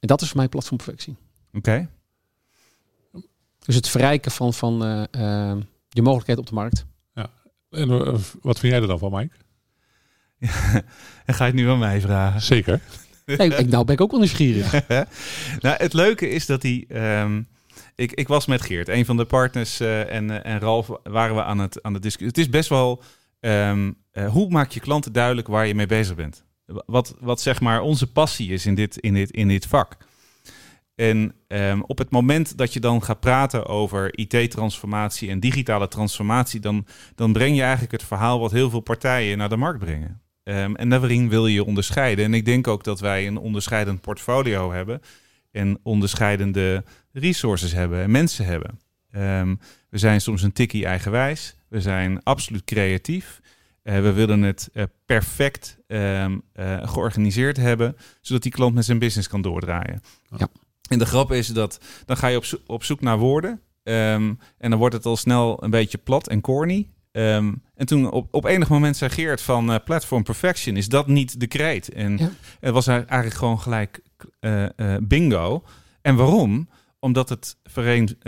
En 0.00 0.08
dat 0.08 0.20
is 0.20 0.28
voor 0.28 0.36
mij 0.36 0.48
platformperfectie. 0.48 1.16
Oké. 1.52 1.56
Okay. 1.58 1.88
Dus 3.58 3.74
het 3.74 3.88
verrijken 3.88 4.30
van, 4.30 4.54
van 4.54 4.86
uh, 4.86 5.02
uh, 5.20 5.56
je 5.88 6.02
mogelijkheid 6.02 6.38
op 6.38 6.46
de 6.46 6.54
markt. 6.54 6.84
Ja. 7.14 7.30
En 7.70 7.90
uh, 7.90 8.18
wat 8.42 8.58
vind 8.58 8.72
jij 8.72 8.80
er 8.80 8.88
dan 8.88 8.98
van, 8.98 9.12
Mike? 9.12 9.34
Ja, 10.38 10.82
en 11.24 11.34
ga 11.34 11.44
je 11.44 11.50
het 11.50 11.60
nu 11.60 11.68
aan 11.68 11.78
mij 11.78 12.00
vragen? 12.00 12.42
Zeker. 12.42 12.80
ik, 13.24 13.68
nou 13.68 13.84
ben 13.84 13.94
ik 13.94 14.00
ook 14.00 14.10
wel 14.10 14.20
nieuwsgierig. 14.20 14.88
nou, 15.64 15.76
het 15.76 15.92
leuke 15.92 16.28
is 16.28 16.46
dat 16.46 16.60
die... 16.60 16.98
Um, 16.98 17.46
ik, 17.96 18.12
ik 18.12 18.28
was 18.28 18.46
met 18.46 18.62
Geert, 18.62 18.88
een 18.88 19.04
van 19.04 19.16
de 19.16 19.24
partners, 19.24 19.80
uh, 19.80 20.12
en, 20.12 20.30
uh, 20.30 20.46
en 20.46 20.60
Ralf 20.60 20.90
waren 21.02 21.36
we 21.36 21.42
aan 21.42 21.58
het, 21.58 21.82
aan 21.82 21.94
het 21.94 22.02
discussiëren. 22.02 22.34
Het 22.34 22.46
is 22.46 22.58
best 22.58 22.68
wel, 22.68 23.02
um, 23.40 23.96
uh, 24.12 24.28
hoe 24.28 24.50
maak 24.50 24.70
je 24.70 24.80
klanten 24.80 25.12
duidelijk 25.12 25.48
waar 25.48 25.66
je 25.66 25.74
mee 25.74 25.86
bezig 25.86 26.14
bent? 26.14 26.44
Wat, 26.66 27.16
wat 27.20 27.40
zeg 27.40 27.60
maar 27.60 27.80
onze 27.80 28.12
passie 28.12 28.52
is 28.52 28.66
in 28.66 28.74
dit, 28.74 28.98
in 28.98 29.14
dit, 29.14 29.30
in 29.30 29.48
dit 29.48 29.66
vak. 29.66 29.96
En 30.94 31.34
um, 31.48 31.82
op 31.82 31.98
het 31.98 32.10
moment 32.10 32.58
dat 32.58 32.72
je 32.72 32.80
dan 32.80 33.02
gaat 33.02 33.20
praten 33.20 33.66
over 33.66 34.18
IT-transformatie 34.18 35.30
en 35.30 35.40
digitale 35.40 35.88
transformatie, 35.88 36.60
dan, 36.60 36.86
dan 37.14 37.32
breng 37.32 37.56
je 37.56 37.62
eigenlijk 37.62 37.92
het 37.92 38.02
verhaal 38.02 38.40
wat 38.40 38.50
heel 38.50 38.70
veel 38.70 38.80
partijen 38.80 39.38
naar 39.38 39.48
de 39.48 39.56
markt 39.56 39.78
brengen. 39.78 40.20
Um, 40.42 40.76
en 40.76 40.88
daarin 40.88 41.28
wil 41.28 41.46
je 41.46 41.54
je 41.54 41.64
onderscheiden. 41.64 42.24
En 42.24 42.34
ik 42.34 42.44
denk 42.44 42.66
ook 42.66 42.84
dat 42.84 43.00
wij 43.00 43.26
een 43.26 43.36
onderscheidend 43.36 44.00
portfolio 44.00 44.72
hebben. 44.72 45.00
en 45.50 45.78
onderscheidende 45.82 46.84
resources 47.18 47.72
hebben 47.72 48.02
en 48.02 48.10
mensen 48.10 48.44
hebben. 48.44 48.80
Ehm, 49.10 49.54
we 49.90 49.98
zijn 49.98 50.20
soms 50.20 50.42
een 50.42 50.52
tikkie 50.52 50.86
eigenwijs. 50.86 51.56
We 51.68 51.80
zijn 51.80 52.22
absoluut 52.22 52.64
creatief. 52.64 53.40
Uh, 53.82 54.00
we 54.00 54.12
willen 54.12 54.42
het 54.42 54.68
uh, 54.72 54.84
perfect 55.06 55.78
um, 55.86 56.42
uh, 56.54 56.88
georganiseerd 56.88 57.56
hebben, 57.56 57.96
zodat 58.20 58.42
die 58.42 58.52
klant 58.52 58.74
met 58.74 58.84
zijn 58.84 58.98
business 58.98 59.28
kan 59.28 59.42
doordraaien. 59.42 60.00
Ja. 60.36 60.48
En 60.88 60.98
de 60.98 61.06
grap 61.06 61.32
is 61.32 61.46
dat 61.46 61.80
dan 62.04 62.16
ga 62.16 62.26
je 62.26 62.36
op, 62.36 62.44
zo 62.44 62.56
op 62.66 62.84
zoek 62.84 63.00
naar 63.00 63.18
woorden. 63.18 63.60
Um, 63.82 64.38
en 64.58 64.70
dan 64.70 64.78
wordt 64.78 64.94
het 64.94 65.06
al 65.06 65.16
snel 65.16 65.62
een 65.64 65.70
beetje 65.70 65.98
plat 65.98 66.28
en 66.28 66.40
corny. 66.40 66.88
Um, 67.12 67.62
en 67.74 67.86
toen 67.86 68.10
op, 68.10 68.34
op 68.34 68.44
enig 68.44 68.68
moment 68.68 68.96
zei 68.96 69.10
Geert 69.10 69.40
van 69.40 69.70
uh, 69.70 69.76
Platform 69.84 70.22
Perfection, 70.22 70.76
is 70.76 70.88
dat 70.88 71.06
niet 71.06 71.40
de 71.40 71.46
kreet? 71.46 71.92
En 71.92 72.18
ja. 72.18 72.30
het 72.60 72.72
was 72.72 72.86
eigenlijk 72.86 73.34
gewoon 73.34 73.60
gelijk 73.60 74.00
uh, 74.40 74.62
uh, 74.76 74.96
bingo. 75.02 75.62
En 76.02 76.16
waarom? 76.16 76.68
Omdat 77.06 77.28
het 77.28 77.56
vereen, 77.64 78.18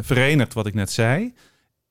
verenigt 0.00 0.54
wat 0.54 0.66
ik 0.66 0.74
net 0.74 0.90
zei. 0.90 1.34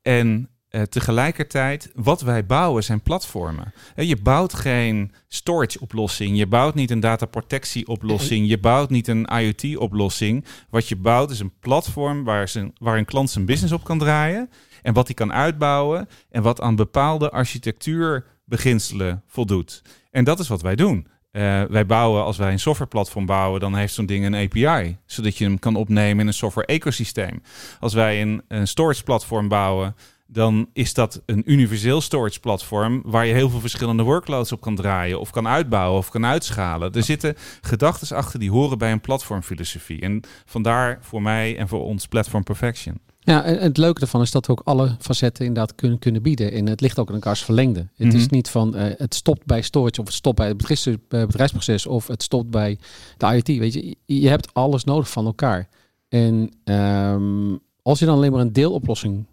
En 0.02 0.50
tegelijkertijd, 0.90 1.92
wat 1.96 2.22
wij 2.22 2.46
bouwen 2.46 2.84
zijn 2.84 3.02
platformen. 3.02 3.74
je 3.96 4.16
bouwt 4.16 4.54
geen 4.54 5.12
storage 5.28 5.80
oplossing. 5.80 6.38
Je 6.38 6.48
bouwt 6.48 6.76
niet 6.76 6.92
een 6.92 7.00
dataprotectie 7.00 7.88
oplossing. 7.88 8.48
Je 8.48 8.60
bouwt 8.60 8.90
niet 8.90 9.08
een 9.08 9.26
IoT 9.26 9.78
oplossing. 9.78 10.46
Wat 10.70 10.88
je 10.88 10.96
bouwt 10.96 11.32
is 11.32 11.40
een 11.40 11.54
platform 11.60 12.24
waar, 12.24 12.48
zijn, 12.48 12.74
waar 12.78 12.98
een 12.98 13.06
klant 13.06 13.30
zijn 13.30 13.46
business 13.46 13.74
op 13.74 13.84
kan 13.84 14.00
draaien 14.00 14.50
en 14.82 14.94
wat 14.94 15.06
hij 15.06 15.16
kan 15.16 15.34
uitbouwen 15.34 16.08
en 16.30 16.42
wat 16.42 16.62
aan 16.62 16.76
bepaalde 16.76 17.30
architectuurbeginselen 17.30 19.24
voldoet. 19.28 19.82
En 20.12 20.24
dat 20.24 20.40
is 20.40 20.48
wat 20.48 20.62
wij 20.62 20.76
doen. 20.76 21.08
Uh, 21.32 21.64
wij 21.64 21.86
bouwen, 21.86 22.24
als 22.24 22.38
wij 22.38 22.52
een 22.52 22.60
softwareplatform 22.60 23.26
bouwen, 23.26 23.60
dan 23.60 23.76
heeft 23.76 23.94
zo'n 23.94 24.06
ding 24.06 24.26
een 24.26 24.36
API, 24.36 24.98
zodat 25.06 25.38
je 25.38 25.44
hem 25.44 25.60
kan 25.60 25.76
opnemen 25.76 26.20
in 26.20 26.28
een 26.28 26.34
software-ecosysteem. 26.34 27.42
Als 27.80 27.94
wij 27.94 28.22
een, 28.22 28.42
een 28.48 28.68
storage-platform 28.68 29.48
bouwen, 29.48 29.96
dan 30.32 30.70
is 30.74 30.94
dat 30.94 31.22
een 31.26 31.52
universeel 31.52 32.02
storage 32.02 32.40
platform 32.40 33.02
waar 33.06 33.26
je 33.26 33.34
heel 33.34 33.50
veel 33.50 33.60
verschillende 33.60 34.04
workloads 34.04 34.52
op 34.52 34.62
kan 34.62 34.76
draaien 34.76 35.20
of 35.20 35.32
kan 35.32 35.48
uitbouwen 35.48 35.98
of 35.98 36.10
kan 36.10 36.26
uitschalen. 36.26 36.94
Er 36.94 37.04
zitten 37.04 37.36
gedachten 37.62 38.18
achter 38.18 38.40
die 38.40 38.52
horen 38.52 38.78
bij 38.78 38.92
een 38.92 39.02
platformfilosofie. 39.02 40.02
En 40.02 40.22
vandaar 40.46 40.98
voor 41.02 41.22
mij 41.22 41.58
en 41.58 41.68
voor 41.68 41.84
ons 41.84 42.08
Platform 42.08 42.44
Perfection. 42.44 43.09
Ja, 43.30 43.44
en 43.44 43.60
het 43.60 43.78
leuke 43.78 44.02
ervan 44.02 44.22
is 44.22 44.32
dat 44.32 44.46
we 44.46 44.52
ook 44.52 44.62
alle 44.64 44.96
facetten 45.00 45.46
inderdaad 45.46 45.76
kunnen, 45.76 46.00
kunnen 46.00 46.22
bieden. 46.22 46.52
En 46.52 46.68
het 46.68 46.82
ligt 46.82 47.00
ook 47.00 47.08
in 47.08 47.14
elkaars 47.14 47.44
verlengde. 47.44 47.80
Het 47.80 47.90
mm 47.98 48.10
-hmm. 48.10 48.20
is 48.20 48.28
niet 48.28 48.50
van 48.50 48.76
uh, 48.76 48.84
het 48.98 49.16
stopt 49.16 49.46
bij 49.46 49.62
storage 49.62 50.00
of 50.00 50.06
het 50.06 50.16
stopt 50.16 50.38
bij 50.38 50.48
het 50.48 50.58
bedrijfs, 50.58 50.88
uh, 50.88 50.96
bedrijfsproces 51.10 51.86
of 51.86 52.08
het 52.08 52.24
stopt 52.24 52.50
bij 52.50 52.80
de 53.18 53.26
IoT. 53.26 53.48
Weet 53.48 53.74
je, 53.74 53.96
je 54.06 54.30
hebt 54.30 54.54
alles 54.54 54.84
nodig 54.84 55.10
van 55.10 55.26
elkaar. 55.26 55.70
En 56.08 56.52
um, 56.64 57.60
als 57.82 58.00
je 58.00 58.06
dan 58.06 58.16
alleen 58.16 58.32
maar 58.32 58.42
een 58.42 58.54
deeloplossing 58.54 59.26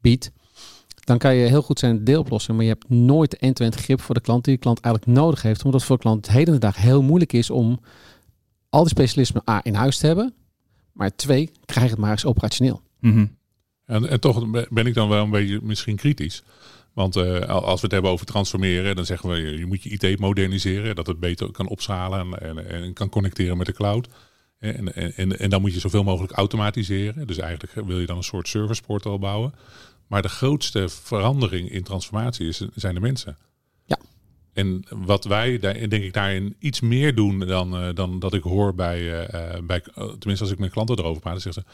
biedt, 0.00 0.30
dan 1.00 1.18
kan 1.18 1.34
je 1.34 1.48
heel 1.48 1.62
goed 1.62 1.78
zijn 1.78 2.04
deeloplossing, 2.04 2.56
maar 2.56 2.66
je 2.66 2.72
hebt 2.72 2.88
nooit 2.88 3.30
de 3.30 3.36
end-to-end 3.36 3.74
grip 3.74 4.00
voor 4.00 4.14
de 4.14 4.20
klant 4.20 4.44
die 4.44 4.54
de 4.54 4.60
klant 4.60 4.80
eigenlijk 4.80 5.18
nodig 5.18 5.42
heeft. 5.42 5.64
Omdat 5.64 5.80
het 5.80 5.88
voor 5.88 5.96
de 5.96 6.02
klant 6.02 6.26
het 6.26 6.34
heden 6.34 6.54
de 6.54 6.60
dag 6.60 6.76
heel 6.76 7.02
moeilijk 7.02 7.32
is 7.32 7.50
om 7.50 7.80
al 8.68 8.80
die 8.80 8.90
specialismen 8.90 9.42
A 9.50 9.60
in 9.62 9.74
huis 9.74 9.98
te 9.98 10.06
hebben, 10.06 10.34
maar 10.92 11.16
twee, 11.16 11.50
krijg 11.64 11.90
het 11.90 11.98
maar 11.98 12.10
eens 12.10 12.24
operationeel. 12.24 12.82
Mm 13.04 13.12
-hmm. 13.12 13.36
en, 13.86 14.08
en, 14.08 14.20
toch 14.20 14.50
ben 14.70 14.86
ik 14.86 14.94
dan 14.94 15.08
wel 15.08 15.24
een 15.24 15.30
beetje 15.30 15.60
misschien 15.62 15.96
kritisch. 15.96 16.42
Want 16.92 17.16
uh, 17.16 17.40
als 17.40 17.80
we 17.80 17.86
het 17.86 17.90
hebben 17.90 18.10
over 18.10 18.26
transformeren, 18.26 18.96
dan 18.96 19.06
zeggen 19.06 19.28
we 19.28 19.36
je 19.36 19.66
moet 19.66 19.82
je 19.82 19.90
IT 19.90 20.18
moderniseren, 20.18 20.94
dat 20.94 21.06
het 21.06 21.20
beter 21.20 21.50
kan 21.50 21.68
opschalen 21.68 22.40
en, 22.40 22.40
en, 22.40 22.70
en 22.70 22.92
kan 22.92 23.08
connecteren 23.08 23.56
met 23.56 23.66
de 23.66 23.72
cloud. 23.72 24.08
En, 24.58 24.94
en, 25.16 25.38
en, 25.38 25.50
dan 25.50 25.60
moet 25.60 25.74
je 25.74 25.80
zoveel 25.80 26.04
mogelijk 26.04 26.32
automatiseren. 26.32 27.26
Dus 27.26 27.38
eigenlijk 27.38 27.86
wil 27.86 28.00
je 28.00 28.06
dan 28.06 28.16
een 28.16 28.22
soort 28.22 28.48
service 28.48 28.82
portal 28.82 29.18
bouwen. 29.18 29.54
Maar 30.06 30.22
de 30.22 30.28
grootste 30.28 30.88
verandering 30.88 31.70
in 31.70 31.82
transformatie 31.82 32.48
is, 32.48 32.66
zijn 32.74 32.94
de 32.94 33.00
mensen. 33.00 33.36
Ja. 33.84 33.98
En 34.52 34.84
wat 34.88 35.24
wij 35.24 35.58
daar, 35.58 35.88
denk 35.88 36.04
ik 36.04 36.12
daarin 36.12 36.56
iets 36.58 36.80
meer 36.80 37.14
doen 37.14 37.38
dan, 37.38 37.82
uh, 37.82 37.94
dan 37.94 38.18
dat 38.18 38.34
ik 38.34 38.42
hoor 38.42 38.74
bij, 38.74 39.00
uh, 39.00 39.58
bij, 39.62 39.80
tenminste 39.94 40.44
als 40.44 40.50
ik 40.50 40.58
met 40.58 40.70
klanten 40.70 40.98
erover 40.98 41.20
praat, 41.20 41.42
dan 41.42 41.52
zeggen 41.52 41.62
ze, 41.62 41.70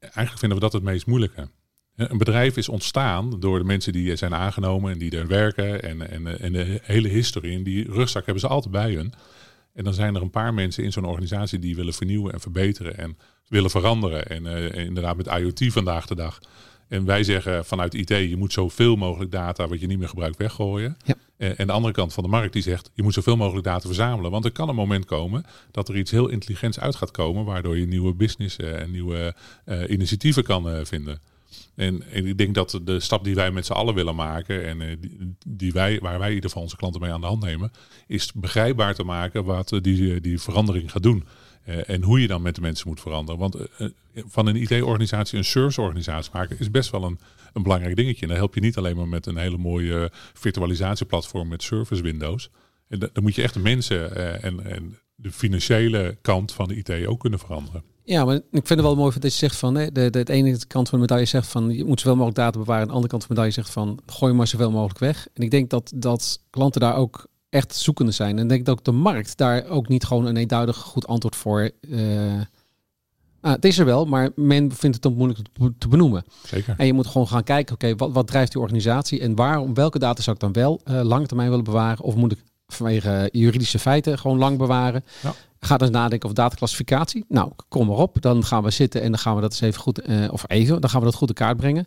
eigenlijk 0.00 0.38
vinden 0.38 0.58
we 0.58 0.64
dat 0.64 0.72
het 0.72 0.82
meest 0.82 1.06
moeilijke. 1.06 1.48
Een 1.96 2.18
bedrijf 2.18 2.56
is 2.56 2.68
ontstaan 2.68 3.40
door 3.40 3.58
de 3.58 3.64
mensen 3.64 3.92
die 3.92 4.16
zijn 4.16 4.34
aangenomen 4.34 4.92
en 4.92 4.98
die 4.98 5.16
er 5.16 5.26
werken 5.26 5.82
en, 5.82 6.10
en, 6.10 6.40
en 6.40 6.52
de 6.52 6.80
hele 6.82 7.08
historie. 7.08 7.56
En 7.56 7.62
die 7.62 7.92
rugzak 7.92 8.24
hebben 8.24 8.42
ze 8.42 8.48
altijd 8.48 8.72
bij 8.72 8.92
hun. 8.92 9.12
En 9.74 9.84
dan 9.84 9.94
zijn 9.94 10.14
er 10.14 10.22
een 10.22 10.30
paar 10.30 10.54
mensen 10.54 10.84
in 10.84 10.92
zo'n 10.92 11.04
organisatie 11.04 11.58
die 11.58 11.76
willen 11.76 11.94
vernieuwen 11.94 12.32
en 12.32 12.40
verbeteren 12.40 12.98
en 12.98 13.18
willen 13.48 13.70
veranderen. 13.70 14.26
En 14.26 14.44
uh, 14.44 14.74
inderdaad 14.74 15.16
met 15.16 15.26
IoT 15.26 15.72
vandaag 15.72 16.06
de 16.06 16.14
dag. 16.14 16.38
En 16.88 17.04
wij 17.04 17.24
zeggen 17.24 17.64
vanuit 17.64 17.94
IT, 17.94 18.08
je 18.08 18.36
moet 18.36 18.52
zoveel 18.52 18.96
mogelijk 18.96 19.30
data 19.30 19.68
wat 19.68 19.80
je 19.80 19.86
niet 19.86 19.98
meer 19.98 20.08
gebruikt 20.08 20.36
weggooien. 20.36 20.96
Ja. 21.04 21.14
En 21.36 21.66
de 21.66 21.72
andere 21.72 21.94
kant 21.94 22.12
van 22.12 22.22
de 22.24 22.30
markt 22.30 22.52
die 22.52 22.62
zegt, 22.62 22.90
je 22.94 23.02
moet 23.02 23.14
zoveel 23.14 23.36
mogelijk 23.36 23.64
data 23.64 23.86
verzamelen. 23.86 24.30
Want 24.30 24.44
er 24.44 24.52
kan 24.52 24.68
een 24.68 24.74
moment 24.74 25.04
komen 25.04 25.44
dat 25.70 25.88
er 25.88 25.96
iets 25.96 26.10
heel 26.10 26.28
intelligents 26.28 26.80
uit 26.80 26.96
gaat 26.96 27.10
komen, 27.10 27.44
waardoor 27.44 27.78
je 27.78 27.86
nieuwe 27.86 28.14
business 28.14 28.56
en 28.56 28.90
nieuwe 28.90 29.34
uh, 29.66 29.90
initiatieven 29.90 30.44
kan 30.44 30.68
uh, 30.68 30.84
vinden. 30.84 31.20
En, 31.74 32.02
en, 32.12 32.26
ik 32.26 32.38
denk 32.38 32.54
dat 32.54 32.80
de 32.84 33.00
stap 33.00 33.24
die 33.24 33.34
wij 33.34 33.50
met 33.50 33.66
z'n 33.66 33.72
allen 33.72 33.94
willen 33.94 34.14
maken 34.14 34.66
en 34.66 34.80
uh, 34.80 34.96
die, 35.00 35.34
die, 35.46 35.72
wij, 35.72 35.98
waar 36.02 36.18
wij 36.18 36.28
in 36.28 36.34
ieder 36.34 36.48
geval 36.48 36.64
onze 36.64 36.76
klanten 36.76 37.00
mee 37.00 37.12
aan 37.12 37.20
de 37.20 37.26
hand 37.26 37.42
nemen, 37.42 37.70
is 38.06 38.32
begrijpbaar 38.32 38.94
te 38.94 39.04
maken 39.04 39.44
wat 39.44 39.78
die, 39.82 40.20
die 40.20 40.40
verandering 40.40 40.90
gaat 40.90 41.02
doen. 41.02 41.24
Uh, 41.68 41.88
en 41.88 42.02
hoe 42.02 42.20
je 42.20 42.26
dan 42.26 42.42
met 42.42 42.54
de 42.54 42.60
mensen 42.60 42.88
moet 42.88 43.00
veranderen. 43.00 43.40
Want 43.40 43.56
uh, 43.56 43.88
van 44.14 44.46
een 44.46 44.56
IT-organisatie 44.56 45.38
een 45.38 45.44
serviceorganisatie 45.44 46.30
maken 46.32 46.58
is 46.58 46.70
best 46.70 46.90
wel 46.90 47.04
een, 47.04 47.18
een 47.52 47.62
belangrijk 47.62 47.96
dingetje. 47.96 48.22
En 48.22 48.28
dan 48.28 48.36
help 48.36 48.54
je 48.54 48.60
niet 48.60 48.76
alleen 48.76 48.96
maar 48.96 49.08
met 49.08 49.26
een 49.26 49.36
hele 49.36 49.58
mooie 49.58 50.10
virtualisatieplatform 50.34 51.48
met 51.48 51.62
service 51.62 52.02
windows. 52.02 52.50
En 52.88 52.98
dan 52.98 53.22
moet 53.22 53.34
je 53.34 53.42
echt 53.42 53.54
de 53.54 53.60
mensen 53.60 54.16
en, 54.42 54.64
en, 54.64 54.98
de 55.14 55.32
financiële 55.32 56.16
kant 56.20 56.52
van 56.52 56.68
de 56.68 56.76
IT 56.76 57.06
ook 57.06 57.20
kunnen 57.20 57.38
veranderen. 57.38 57.82
Ja, 58.04 58.24
maar 58.24 58.34
ik 58.34 58.42
vind 58.50 58.68
het 58.68 58.80
wel 58.80 58.96
mooi 58.96 59.12
dat 59.18 59.32
je 59.32 59.38
zegt 59.38 59.56
van 59.56 59.74
de, 59.74 60.10
de 60.10 60.24
ene 60.24 60.66
kant 60.66 60.88
van 60.88 60.98
de 60.98 61.04
medaille 61.04 61.26
zegt 61.26 61.46
van 61.46 61.70
je 61.70 61.84
moet 61.84 62.00
zoveel 62.00 62.16
mogelijk 62.16 62.36
data 62.36 62.58
bewaren. 62.58 62.82
En 62.82 62.88
de 62.88 62.94
andere 62.94 63.10
kant 63.10 63.24
van 63.24 63.34
de 63.34 63.40
medaille 63.40 63.62
zegt 63.62 63.74
van 63.74 63.98
gooi 64.06 64.32
maar 64.32 64.46
zoveel 64.46 64.70
mogelijk 64.70 64.98
weg. 64.98 65.28
En 65.34 65.42
ik 65.42 65.50
denk 65.50 65.70
dat, 65.70 65.92
dat 65.94 66.40
klanten 66.50 66.80
daar 66.80 66.96
ook 66.96 67.28
echt 67.50 67.74
zoekende 67.74 68.12
zijn. 68.12 68.38
En 68.38 68.48
denk 68.48 68.66
dat 68.66 68.78
ook 68.78 68.84
de 68.84 68.92
markt 68.92 69.36
daar 69.36 69.66
ook 69.66 69.88
niet 69.88 70.04
gewoon 70.04 70.26
een 70.26 70.36
eenduidig 70.36 70.76
goed 70.76 71.06
antwoord 71.06 71.36
voor. 71.36 71.70
Uh, 71.80 72.00
nou, 73.40 73.54
het 73.54 73.64
is 73.64 73.78
er 73.78 73.84
wel, 73.84 74.04
maar 74.04 74.30
men 74.34 74.72
vindt 74.72 74.96
het 74.96 75.02
dan 75.02 75.14
moeilijk 75.14 75.40
te 75.78 75.88
benoemen. 75.88 76.24
Zeker. 76.46 76.74
En 76.78 76.86
je 76.86 76.92
moet 76.92 77.06
gewoon 77.06 77.28
gaan 77.28 77.44
kijken, 77.44 77.74
oké, 77.74 77.96
wat, 77.96 78.12
wat 78.12 78.26
drijft 78.26 78.52
die 78.52 78.60
organisatie 78.60 79.20
en 79.20 79.34
waarom, 79.34 79.74
welke 79.74 79.98
data 79.98 80.22
zou 80.22 80.36
ik 80.36 80.42
dan 80.42 80.52
wel 80.52 80.80
uh, 80.84 81.00
lange 81.02 81.26
termijn 81.26 81.48
willen 81.48 81.64
bewaren? 81.64 82.04
Of 82.04 82.14
moet 82.14 82.32
ik 82.32 82.42
vanwege 82.66 83.28
juridische 83.32 83.78
feiten 83.78 84.18
gewoon 84.18 84.38
lang 84.38 84.58
bewaren? 84.58 85.04
Ja. 85.22 85.34
Ga 85.60 85.76
dus 85.76 85.90
nadenken 85.90 86.28
over 86.28 86.42
dataclassificatie. 86.42 87.24
Nou, 87.28 87.52
kom 87.68 87.86
maar 87.86 87.96
op. 87.96 88.16
Dan 88.20 88.44
gaan 88.44 88.62
we 88.62 88.70
zitten 88.70 89.02
en 89.02 89.10
dan 89.10 89.18
gaan 89.20 89.34
we 89.34 89.40
dat 89.40 89.50
eens 89.50 89.60
even 89.60 89.80
goed, 89.80 90.08
uh, 90.08 90.32
of 90.32 90.44
even, 90.46 90.80
dan 90.80 90.90
gaan 90.90 91.00
we 91.00 91.06
dat 91.06 91.14
goed 91.14 91.28
in 91.28 91.34
kaart 91.34 91.56
brengen. 91.56 91.86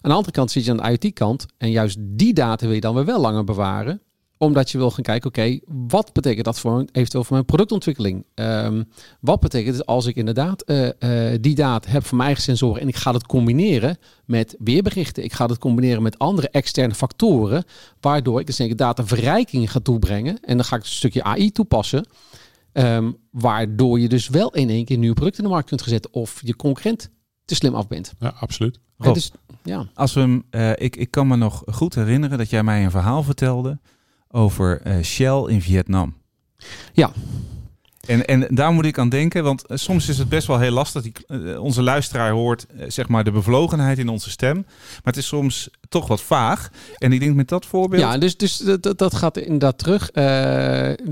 Aan 0.00 0.10
de 0.10 0.16
andere 0.16 0.32
kant 0.32 0.50
zit 0.50 0.64
je 0.64 0.70
aan 0.70 0.76
de 0.76 0.98
IoT-kant 0.98 1.46
en 1.58 1.70
juist 1.70 1.96
die 2.00 2.32
data 2.32 2.66
wil 2.66 2.74
je 2.74 2.80
dan 2.80 2.94
weer 2.94 3.04
wel 3.04 3.20
langer 3.20 3.44
bewaren 3.44 4.00
omdat 4.44 4.70
je 4.70 4.78
wil 4.78 4.90
gaan 4.90 5.02
kijken, 5.02 5.28
oké, 5.28 5.58
wat 5.88 6.12
betekent 6.12 6.44
dat 6.44 6.58
voor 6.58 6.84
eventueel 6.92 7.24
voor 7.24 7.32
mijn 7.32 7.44
productontwikkeling? 7.44 8.24
Um, 8.34 8.88
wat 9.20 9.40
betekent 9.40 9.76
het 9.76 9.86
als 9.86 10.06
ik 10.06 10.16
inderdaad 10.16 10.70
uh, 10.70 10.84
uh, 10.98 11.38
die 11.40 11.54
data 11.54 11.90
heb 11.90 12.04
van 12.04 12.16
mijn 12.16 12.28
eigen 12.28 12.44
sensoren 12.44 12.80
en 12.80 12.88
ik 12.88 12.96
ga 12.96 13.12
dat 13.12 13.26
combineren 13.26 13.98
met 14.24 14.56
weerberichten. 14.58 15.24
Ik 15.24 15.32
ga 15.32 15.46
dat 15.46 15.58
combineren 15.58 16.02
met 16.02 16.18
andere 16.18 16.48
externe 16.48 16.94
factoren, 16.94 17.64
waardoor 18.00 18.40
ik 18.40 18.46
dus 18.46 18.56
denk 18.56 18.78
dataverrijking 18.78 19.70
ga 19.70 19.80
toebrengen. 19.80 20.40
En 20.40 20.56
dan 20.56 20.64
ga 20.64 20.76
ik 20.76 20.82
een 20.82 20.88
stukje 20.88 21.22
AI 21.22 21.52
toepassen. 21.52 22.06
Um, 22.72 23.16
waardoor 23.30 24.00
je 24.00 24.08
dus 24.08 24.28
wel 24.28 24.54
in 24.54 24.68
één 24.70 24.84
keer 24.84 24.98
nieuwe 24.98 25.14
producten 25.14 25.42
in 25.42 25.48
de 25.48 25.54
markt 25.54 25.68
kunt 25.68 25.82
zetten 25.82 26.12
of 26.12 26.40
je 26.44 26.56
concurrent 26.56 27.10
te 27.44 27.54
slim 27.54 27.74
af 27.74 27.86
bent. 27.86 28.12
Ja, 28.18 28.34
absoluut. 28.38 28.80
Rob, 28.96 29.14
dus, 29.14 29.32
ja. 29.62 29.86
Als 29.94 30.14
we 30.14 30.42
uh, 30.50 30.70
ik, 30.74 30.96
ik 30.96 31.10
kan 31.10 31.26
me 31.26 31.36
nog 31.36 31.62
goed 31.66 31.94
herinneren 31.94 32.38
dat 32.38 32.50
jij 32.50 32.62
mij 32.62 32.84
een 32.84 32.90
verhaal 32.90 33.22
vertelde 33.22 33.78
over 34.34 34.80
uh, 34.86 35.02
Shell 35.02 35.44
in 35.46 35.62
Vietnam. 35.62 36.14
Ja. 36.92 37.12
En, 38.06 38.26
en 38.26 38.54
daar 38.54 38.72
moet 38.72 38.84
ik 38.84 38.98
aan 38.98 39.08
denken, 39.08 39.44
want 39.44 39.64
uh, 39.68 39.76
soms 39.76 40.08
is 40.08 40.18
het 40.18 40.28
best 40.28 40.46
wel 40.46 40.58
heel 40.58 40.70
lastig. 40.70 41.02
Die, 41.02 41.12
uh, 41.28 41.62
onze 41.62 41.82
luisteraar 41.82 42.30
hoort 42.30 42.66
zeg 42.88 43.08
maar 43.08 43.24
de 43.24 43.30
bevlogenheid 43.30 43.98
in 43.98 44.08
onze 44.08 44.30
stem. 44.30 44.54
Maar 44.56 45.02
het 45.12 45.16
is 45.16 45.26
soms 45.26 45.68
toch 45.88 46.06
wat 46.06 46.20
vaag. 46.20 46.70
En 46.98 47.12
ik 47.12 47.20
denk 47.20 47.34
met 47.34 47.48
dat 47.48 47.66
voorbeeld... 47.66 48.02
Ja, 48.02 48.18
dus, 48.18 48.36
dus 48.36 48.56
dat, 48.56 48.98
dat 48.98 49.14
gaat 49.14 49.36
inderdaad 49.36 49.78
terug. 49.78 50.10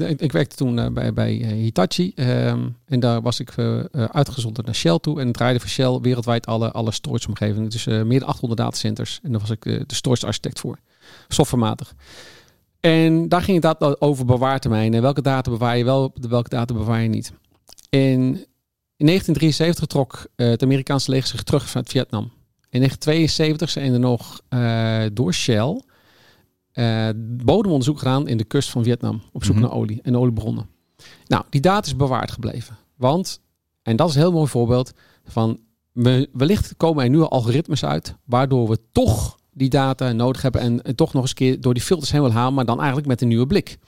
Ik, 0.08 0.20
ik, 0.20 0.32
werkte 0.32 0.56
toen 0.56 0.94
bij, 0.94 1.12
bij 1.12 1.32
Hitachi. 1.32 2.12
Um, 2.16 2.76
en 2.86 3.00
daar 3.00 3.22
was 3.22 3.40
ik 3.40 3.54
uitgezonden 3.92 4.64
naar 4.64 4.74
Shell 4.74 4.98
toe. 4.98 5.20
En 5.20 5.32
draaide 5.32 5.60
voor 5.60 5.68
Shell 5.68 5.98
wereldwijd 6.00 6.46
alle, 6.46 6.70
alle 6.70 6.92
storage 6.92 7.28
omgevingen. 7.28 7.68
Dus 7.70 7.84
meer 7.84 8.20
dan 8.20 8.28
800 8.28 8.60
datacenters. 8.60 9.20
En 9.22 9.30
daar 9.30 9.40
was 9.40 9.50
ik 9.50 9.62
de 9.62 9.94
storage 9.94 10.26
architect 10.26 10.60
voor. 10.60 10.78
Softwarematig. 11.28 11.94
En 12.82 13.28
daar 13.28 13.42
ging 13.42 13.62
het 13.62 14.00
over 14.00 14.24
bewaartermijnen. 14.24 15.02
Welke 15.02 15.22
data 15.22 15.50
bewaar 15.50 15.76
je 15.76 15.84
wel, 15.84 16.12
welke 16.28 16.48
data 16.48 16.74
bewaar 16.74 17.02
je 17.02 17.08
niet. 17.08 17.32
in, 17.90 18.46
in 18.96 19.06
1973 19.06 19.86
trok 19.86 20.26
eh, 20.34 20.48
het 20.48 20.62
Amerikaanse 20.62 21.10
leger 21.10 21.28
zich 21.28 21.42
terug 21.42 21.68
vanuit 21.68 21.90
Vietnam. 21.90 22.22
In 22.70 22.78
1972 22.78 23.70
zijn 23.70 23.92
er 23.92 23.98
nog 24.00 24.40
eh, 24.48 25.04
door 25.12 25.34
Shell 25.34 25.82
eh, 26.72 27.08
bodemonderzoek 27.16 27.98
gedaan 27.98 28.28
in 28.28 28.36
de 28.36 28.44
kust 28.44 28.70
van 28.70 28.84
Vietnam 28.84 29.22
op 29.32 29.44
zoek 29.44 29.54
Mhm. 29.54 29.64
naar 29.64 29.72
olie 29.74 30.00
en 30.02 30.16
oliebronnen. 30.16 30.68
Nou, 31.26 31.44
die 31.50 31.60
data 31.60 31.86
is 31.86 31.96
bewaard 31.96 32.30
gebleven. 32.30 32.76
Want, 32.96 33.40
en 33.82 33.96
dat 33.96 34.08
is 34.08 34.14
een 34.14 34.20
heel 34.20 34.32
mooi 34.32 34.48
voorbeeld 34.48 34.92
van, 35.24 35.60
we, 35.92 36.28
wellicht 36.32 36.76
komen 36.76 37.04
er 37.04 37.10
nu 37.10 37.20
al 37.20 37.30
algoritmes 37.30 37.84
uit, 37.84 38.16
waardoor 38.24 38.68
we 38.68 38.78
toch 38.92 39.36
die 39.52 39.68
data 39.68 40.12
nodig 40.12 40.42
hebben 40.42 40.60
en, 40.60 40.82
en 40.82 40.94
toch 40.94 41.12
nog 41.12 41.22
eens 41.22 41.30
een 41.30 41.36
keer 41.36 41.60
door 41.60 41.74
die 41.74 41.82
filters 41.82 42.10
heen 42.12 42.20
willen 42.20 42.36
halen, 42.36 42.54
maar 42.54 42.64
dan 42.64 42.78
eigenlijk 42.78 43.08
met 43.08 43.20
een 43.22 43.28
nieuwe 43.28 43.46
blik. 43.46 43.78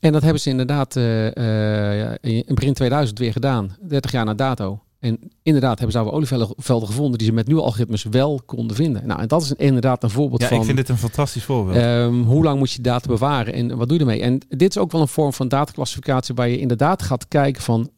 En 0.00 0.12
dat 0.12 0.22
hebben 0.22 0.40
ze 0.40 0.50
inderdaad 0.50 0.96
eh, 0.96 1.26
eh, 1.36 1.98
ja, 1.98 2.18
in 2.20 2.54
begin 2.54 2.74
2000 2.74 3.18
weer 3.18 3.32
gedaan, 3.32 3.76
30 3.88 4.12
jaar 4.12 4.24
na 4.24 4.34
dato. 4.34 4.80
En 4.98 5.18
inderdaad 5.42 5.78
hebben 5.78 5.96
ze 5.98 6.04
daar 6.04 6.12
olievelden 6.12 6.86
gevonden 6.88 7.18
die 7.18 7.26
ze 7.26 7.32
met 7.32 7.46
nieuwe 7.46 7.62
algoritmes 7.62 8.02
wel 8.02 8.40
konden 8.46 8.76
vinden. 8.76 9.06
Nou, 9.06 9.20
en 9.20 9.28
dat 9.28 9.42
is 9.42 9.50
een- 9.50 9.56
inderdaad 9.56 10.02
een 10.02 10.10
voorbeeld 10.10 10.40
Ja, 10.40 10.48
van... 10.48 10.58
ik 10.58 10.64
vind 10.64 10.76
dit 10.76 10.88
een 10.88 10.98
fantastisch 10.98 11.44
voorbeeld. 11.44 11.76
Ehm, 11.76 12.22
hoe 12.22 12.44
lang 12.44 12.58
moet 12.58 12.72
je 12.72 12.82
data 12.82 13.08
bewaren 13.08 13.52
en 13.54 13.76
wat 13.76 13.88
doe 13.88 13.96
je 13.98 14.04
ermee? 14.04 14.22
En 14.22 14.40
dit 14.48 14.70
is 14.70 14.78
ook 14.78 14.92
wel 14.92 15.00
een 15.00 15.08
vorm 15.08 15.32
van 15.32 15.48
dataclassificatie 15.48 16.34
waar 16.34 16.48
je 16.48 16.58
inderdaad 16.58 17.02
gaat 17.02 17.28
kijken 17.28 17.62
van 17.62 17.90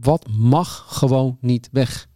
wat 0.00 0.26
mag 0.36 0.84
gewoon 0.88 1.36
niet 1.40 1.68
weg. 1.72 2.06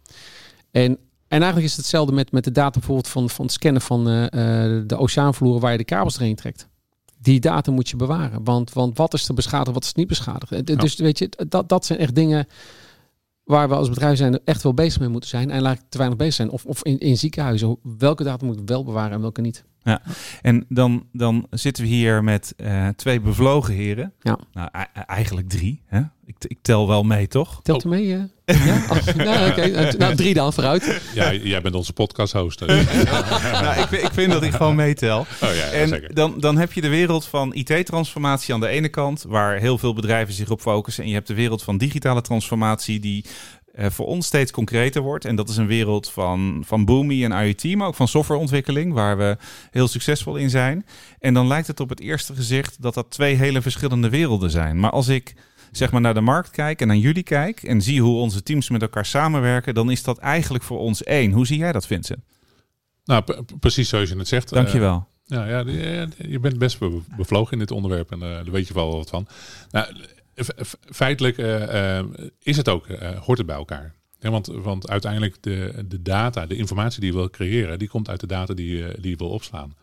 En, 0.71 0.97
en 1.31 1.37
eigenlijk 1.41 1.63
is 1.63 1.71
het 1.71 1.81
hetzelfde 1.81 2.13
met, 2.13 2.31
met 2.31 2.43
de 2.43 2.51
data 2.51 2.79
bijvoorbeeld 2.79 3.07
van, 3.07 3.29
van 3.29 3.45
het 3.45 3.53
scannen 3.53 3.81
van 3.81 4.07
eh, 4.09 4.23
eh, 4.25 4.83
de 4.87 4.97
oceaanvloeren 4.97 5.61
waar 5.61 5.71
je 5.71 5.77
de 5.77 5.83
kabels 5.83 6.17
doorheen 6.17 6.35
trekt. 6.35 6.67
Die 7.21 7.39
data 7.39 7.71
moet 7.71 7.89
je 7.89 7.95
bewaren. 7.95 8.43
Want, 8.43 8.73
want 8.73 8.97
wat 8.97 9.13
is 9.13 9.27
er 9.27 9.33
beschadigd, 9.33 9.73
wat 9.73 9.83
is 9.83 9.93
niet 9.93 10.07
beschadigd? 10.07 10.51
Eh, 10.51 10.77
Dus 10.77 10.95
weet 10.95 11.19
je, 11.19 11.29
dat, 11.47 11.69
dat 11.69 11.85
zijn 11.85 11.99
echt 11.99 12.15
dingen 12.15 12.47
waar 13.43 13.69
we 13.69 13.75
als 13.75 13.89
bedrijf 13.89 14.17
zijn 14.17 14.39
echt 14.45 14.63
wel 14.63 14.73
bezig 14.73 14.99
mee 14.99 15.09
moeten 15.09 15.29
zijn. 15.29 15.43
En 15.43 15.49
eigenlijk 15.51 15.83
te 15.89 15.97
weinig 15.97 16.17
bezig 16.17 16.33
zijn. 16.33 16.49
Of, 16.49 16.65
of 16.65 16.83
in, 16.83 16.99
in 16.99 17.17
ziekenhuizen. 17.17 17.77
Welke 17.97 18.23
data 18.23 18.45
moet 18.45 18.59
ik 18.59 18.67
wel 18.67 18.83
bewaren 18.83 19.11
en 19.11 19.21
welke 19.21 19.41
niet? 19.41 19.63
En 20.41 20.65
dan, 20.69 21.07
dan 21.11 21.47
zitten 21.49 21.83
we 21.83 21.89
hier 21.89 22.23
met 22.23 22.53
eh, 22.57 22.87
twee 22.87 23.21
bevlogen 23.21 23.73
heren. 23.73 24.13
Ja. 24.19 24.37
Nou, 24.53 24.69
eigenlijk 24.93 25.49
drie. 25.49 25.81
Hè? 25.85 26.01
Ik, 26.25 26.35
ik 26.47 26.57
tel 26.61 26.87
wel 26.87 27.03
mee, 27.03 27.27
toch? 27.27 27.59
Telt 27.61 27.85
u 27.85 27.89
mee? 27.89 28.13
eh? 28.15 28.21
Ja? 28.65 28.81
Ach, 28.89 29.15
nou, 29.15 29.49
oké. 29.49 29.61
Eh, 29.61 29.93
nou, 29.93 30.15
drie 30.15 30.33
dan 30.33 30.53
vooruit. 30.53 31.01
Ja, 31.13 31.33
jij 31.33 31.61
bent 31.61 31.75
onze 31.75 31.93
podcast 31.93 32.33
host. 32.33 32.59
nou, 32.59 32.71
ik, 33.81 33.87
vind- 33.89 34.03
ik 34.03 34.11
vind 34.13 34.31
dat 34.31 34.43
ik 34.43 34.51
gewoon 34.53 34.75
meetel. 34.75 35.19
Oh 35.19 35.25
ja, 35.39 35.49
ja, 35.53 35.63
En 35.63 35.87
zeker. 35.87 36.13
dan, 36.13 36.33
dan 36.39 36.57
heb 36.57 36.73
je 36.73 36.81
de 36.81 36.89
wereld 36.89 37.25
van 37.25 37.53
IT-transformatie 37.53 38.53
aan 38.53 38.59
de 38.59 38.67
ene 38.67 38.89
kant, 38.89 39.25
waar 39.27 39.57
heel 39.57 39.77
veel 39.77 39.93
bedrijven 39.93 40.33
zich 40.33 40.49
op 40.49 40.61
focussen. 40.61 41.03
En 41.03 41.09
je 41.09 41.15
hebt 41.15 41.27
de 41.27 41.33
wereld 41.33 41.63
van 41.63 41.77
digitale 41.77 42.21
transformatie, 42.21 42.99
die 42.99 43.25
eh, 43.73 43.85
voor 43.89 44.05
ons 44.05 44.25
steeds 44.25 44.51
concreter 44.51 45.01
wordt. 45.01 45.25
En 45.25 45.35
dat 45.35 45.49
is 45.49 45.57
een 45.57 45.67
wereld 45.67 46.09
van, 46.09 46.63
van 46.65 46.85
Boomi 46.85 47.23
en 47.23 47.31
IoT, 47.45 47.75
maar 47.75 47.87
ook 47.87 47.95
van 47.95 48.07
softwareontwikkeling, 48.07 48.93
waar 48.93 49.17
we 49.17 49.37
heel 49.71 49.87
succesvol 49.87 50.35
in 50.35 50.49
zijn. 50.49 50.85
En 51.19 51.33
dan 51.33 51.47
lijkt 51.47 51.67
het 51.67 51.79
op 51.79 51.89
het 51.89 51.99
eerste 51.99 52.35
gezicht 52.35 52.81
dat 52.81 52.93
dat 52.93 53.05
twee 53.09 53.35
hele 53.35 53.61
verschillende 53.61 54.09
werelden 54.09 54.51
zijn. 54.51 54.79
Maar 54.79 54.91
als 54.91 55.07
ik 55.07 55.33
zeg 55.71 55.91
maar 55.91 56.01
naar 56.01 56.13
de 56.13 56.21
markt 56.21 56.49
kijk 56.49 56.81
en 56.81 56.87
naar 56.87 56.95
jullie 56.97 57.23
kijk 57.23 57.63
en 57.63 57.81
zie 57.81 58.01
hoe 58.01 58.19
onze 58.19 58.43
teams 58.43 58.69
met 58.69 58.81
elkaar 58.81 59.05
samenwerken, 59.05 59.73
dan 59.73 59.91
is 59.91 60.03
dat 60.03 60.17
eigenlijk 60.17 60.63
voor 60.63 60.79
ons 60.79 61.03
één. 61.03 61.31
Hoe 61.31 61.45
zie 61.45 61.57
jij 61.57 61.71
dat, 61.71 61.87
Vincent? 61.87 62.19
Nou, 63.05 63.23
precies 63.59 63.89
zoals 63.89 64.09
je 64.09 64.17
het 64.17 64.27
zegt. 64.27 64.49
Dankjewel. 64.49 65.07
Eh, 65.27 65.37
ja, 65.37 65.45
ja, 65.45 65.63
je- 66.17 66.39
bent 66.39 66.57
best 66.57 66.79
be- 66.79 67.01
bevlogen 67.17 67.53
in 67.53 67.59
dit 67.59 67.71
onderwerp 67.71 68.11
en 68.11 68.21
eh, 68.21 68.29
daar 68.29 68.51
weet 68.51 68.67
je 68.67 68.73
wel 68.73 68.95
wat 68.95 69.09
van. 69.09 69.27
Nou, 69.71 69.95
feitelijk 70.91 71.37
eh, 71.37 71.97
eh, 71.99 72.05
is 72.39 72.57
het 72.57 72.69
ook, 72.69 72.87
eh, 72.87 73.17
hoort 73.19 73.37
het 73.37 73.47
bij 73.47 73.55
elkaar. 73.55 73.93
Ja, 74.19 74.29
want, 74.29 74.47
want 74.47 74.89
uiteindelijk 74.89 75.37
de, 75.39 75.85
de 75.87 76.01
data, 76.01 76.45
de 76.45 76.55
informatie 76.55 76.99
die 77.01 77.11
je 77.11 77.17
wil 77.17 77.29
creëren, 77.29 77.79
die 77.79 77.87
komt 77.87 78.09
uit 78.09 78.19
de 78.19 78.27
data 78.27 78.53
die 78.53 78.85
die 79.01 79.09
je 79.09 79.15
wil 79.17 79.29
opslaan. 79.29 79.75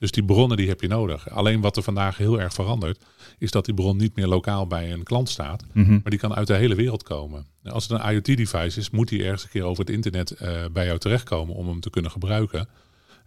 Dus 0.00 0.10
die 0.10 0.24
bronnen 0.24 0.56
die 0.56 0.68
heb 0.68 0.80
je 0.80 0.88
nodig. 0.88 1.30
Alleen 1.30 1.60
wat 1.60 1.76
er 1.76 1.82
vandaag 1.82 2.16
heel 2.16 2.40
erg 2.40 2.52
verandert, 2.54 3.04
is 3.38 3.50
dat 3.50 3.64
die 3.64 3.74
bron 3.74 3.96
niet 3.96 4.16
meer 4.16 4.26
lokaal 4.26 4.66
bij 4.66 4.92
een 4.92 5.02
klant 5.02 5.28
staat, 5.28 5.64
Mhm. 5.72 5.90
maar 5.92 6.10
die 6.10 6.18
kan 6.18 6.34
uit 6.34 6.46
de 6.46 6.54
hele 6.54 6.74
wereld 6.74 7.02
komen. 7.02 7.46
Als 7.64 7.88
het 7.88 8.00
een 8.00 8.12
IoT-device 8.12 8.78
is, 8.80 8.90
moet 8.90 9.08
die 9.08 9.22
ergens 9.24 9.42
een 9.42 9.48
keer 9.50 9.62
over 9.64 9.84
het 9.84 9.94
internet 9.94 10.30
eh, 10.30 10.64
bij 10.72 10.86
jou 10.86 10.98
terechtkomen 10.98 11.54
om 11.54 11.68
hem 11.68 11.80
te 11.80 11.90
kunnen 11.90 12.10
gebruiken. 12.10 12.68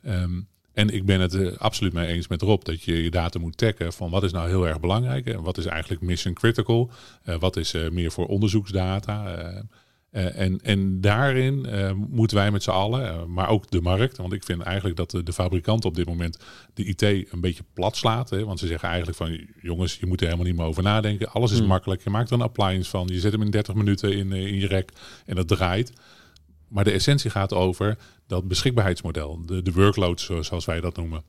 Ehm, 0.03 0.39
en 0.73 0.89
ik 0.89 1.05
ben 1.05 1.19
het 1.21 1.33
er 1.33 1.57
absoluut 1.57 1.93
mee 1.93 2.07
eens 2.07 2.27
met 2.27 2.41
Rob 2.41 2.63
dat 2.63 2.81
je 2.83 3.03
je 3.03 3.11
data 3.11 3.39
moet 3.39 3.57
taggen 3.57 3.93
van 3.93 4.09
wat 4.09 4.23
is 4.23 4.31
nou 4.31 4.47
heel 4.49 4.67
erg 4.67 4.79
belangrijk 4.79 5.25
en 5.25 5.41
wat 5.41 5.57
is 5.57 5.65
eigenlijk 5.65 6.01
mission 6.01 6.33
critical, 6.33 6.89
Eh, 7.23 7.35
wat 7.39 7.55
is 7.57 7.73
eh, 7.73 7.89
meer 7.89 8.11
voor 8.11 8.25
onderzoeksdata. 8.27 9.35
Eh, 10.13 10.39
en, 10.39 10.59
en 10.61 11.01
daarin 11.01 11.65
eh, 11.65 11.91
moeten 11.93 12.37
wij 12.37 12.51
met 12.51 12.63
z'n 12.63 12.69
allen, 12.69 13.07
eh, 13.09 13.23
maar 13.25 13.49
ook 13.49 13.71
de 13.71 13.81
markt, 13.81 14.17
want 14.17 14.33
ik 14.33 14.43
vind 14.43 14.61
eigenlijk 14.61 14.95
dat 14.95 15.11
de, 15.11 15.23
de 15.23 15.33
fabrikant 15.33 15.85
op 15.85 15.95
dit 15.95 16.05
moment 16.07 16.37
de 16.73 16.83
IT 16.83 17.01
een 17.01 17.41
beetje 17.41 17.63
plat 17.73 17.95
slaat. 17.97 18.29
Hè, 18.29 18.43
want 18.45 18.59
ze 18.59 18.67
zeggen 18.67 18.87
eigenlijk 18.87 19.17
van 19.17 19.39
jongens, 19.61 19.95
je 19.99 20.05
moet 20.05 20.19
er 20.21 20.25
helemaal 20.25 20.47
niet 20.47 20.55
meer 20.55 20.65
over 20.65 20.83
nadenken. 20.83 21.31
Alles 21.31 21.51
is 21.51 21.57
Hmm. 21.59 21.67
makkelijk. 21.67 22.03
Je 22.03 22.09
maakt 22.09 22.29
er 22.29 22.35
een 22.35 22.41
appliance 22.41 22.89
van, 22.89 23.07
je 23.07 23.19
zet 23.19 23.31
hem 23.31 23.41
in 23.41 23.51
30 23.51 23.73
minuten 23.73 24.13
in, 24.17 24.31
in 24.31 24.55
je 24.59 24.67
rek 24.67 24.91
en 25.25 25.35
dat 25.35 25.47
draait. 25.47 25.93
Maar 26.67 26.83
de 26.83 26.91
essentie 26.91 27.29
gaat 27.29 27.53
over 27.53 27.97
dat 28.27 28.47
beschikbaarheidsmodel, 28.47 29.45
de, 29.45 29.61
de 29.61 29.71
workload 29.71 30.21
zo- 30.21 30.41
zoals 30.41 30.65
wij 30.65 30.81
dat 30.81 30.95
noemen. 30.97 31.23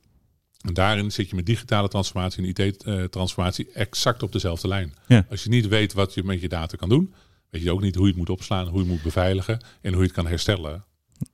En 0.61 0.73
daarin 0.73 1.11
zit 1.11 1.29
je 1.29 1.35
met 1.35 1.45
digitale 1.45 1.87
transformatie 1.87 2.43
en 2.43 2.49
IT-transformatie 2.65 3.69
exact 3.73 4.23
op 4.23 4.31
dezelfde 4.31 4.67
lijn. 4.67 4.93
Ja. 5.07 5.25
Als 5.29 5.43
je 5.43 5.49
niet 5.49 5.67
weet 5.67 5.93
wat 5.93 6.13
je 6.13 6.23
met 6.23 6.41
je 6.41 6.49
data 6.49 6.77
kan 6.77 6.89
doen, 6.89 7.13
weet 7.55 7.63
je 7.63 7.71
ook 7.71 7.81
niet 7.81 7.95
hoe 7.95 8.03
je 8.03 8.09
het 8.09 8.19
moet 8.19 8.29
opslaan, 8.29 8.67
hoe 8.67 8.73
je 8.73 8.79
het 8.83 8.87
moet 8.93 9.01
beveiligen 9.03 9.59
en 9.81 9.91
hoe 9.91 9.99
je 10.01 10.07
het 10.07 10.15
kan 10.15 10.27
herstellen. 10.27 10.85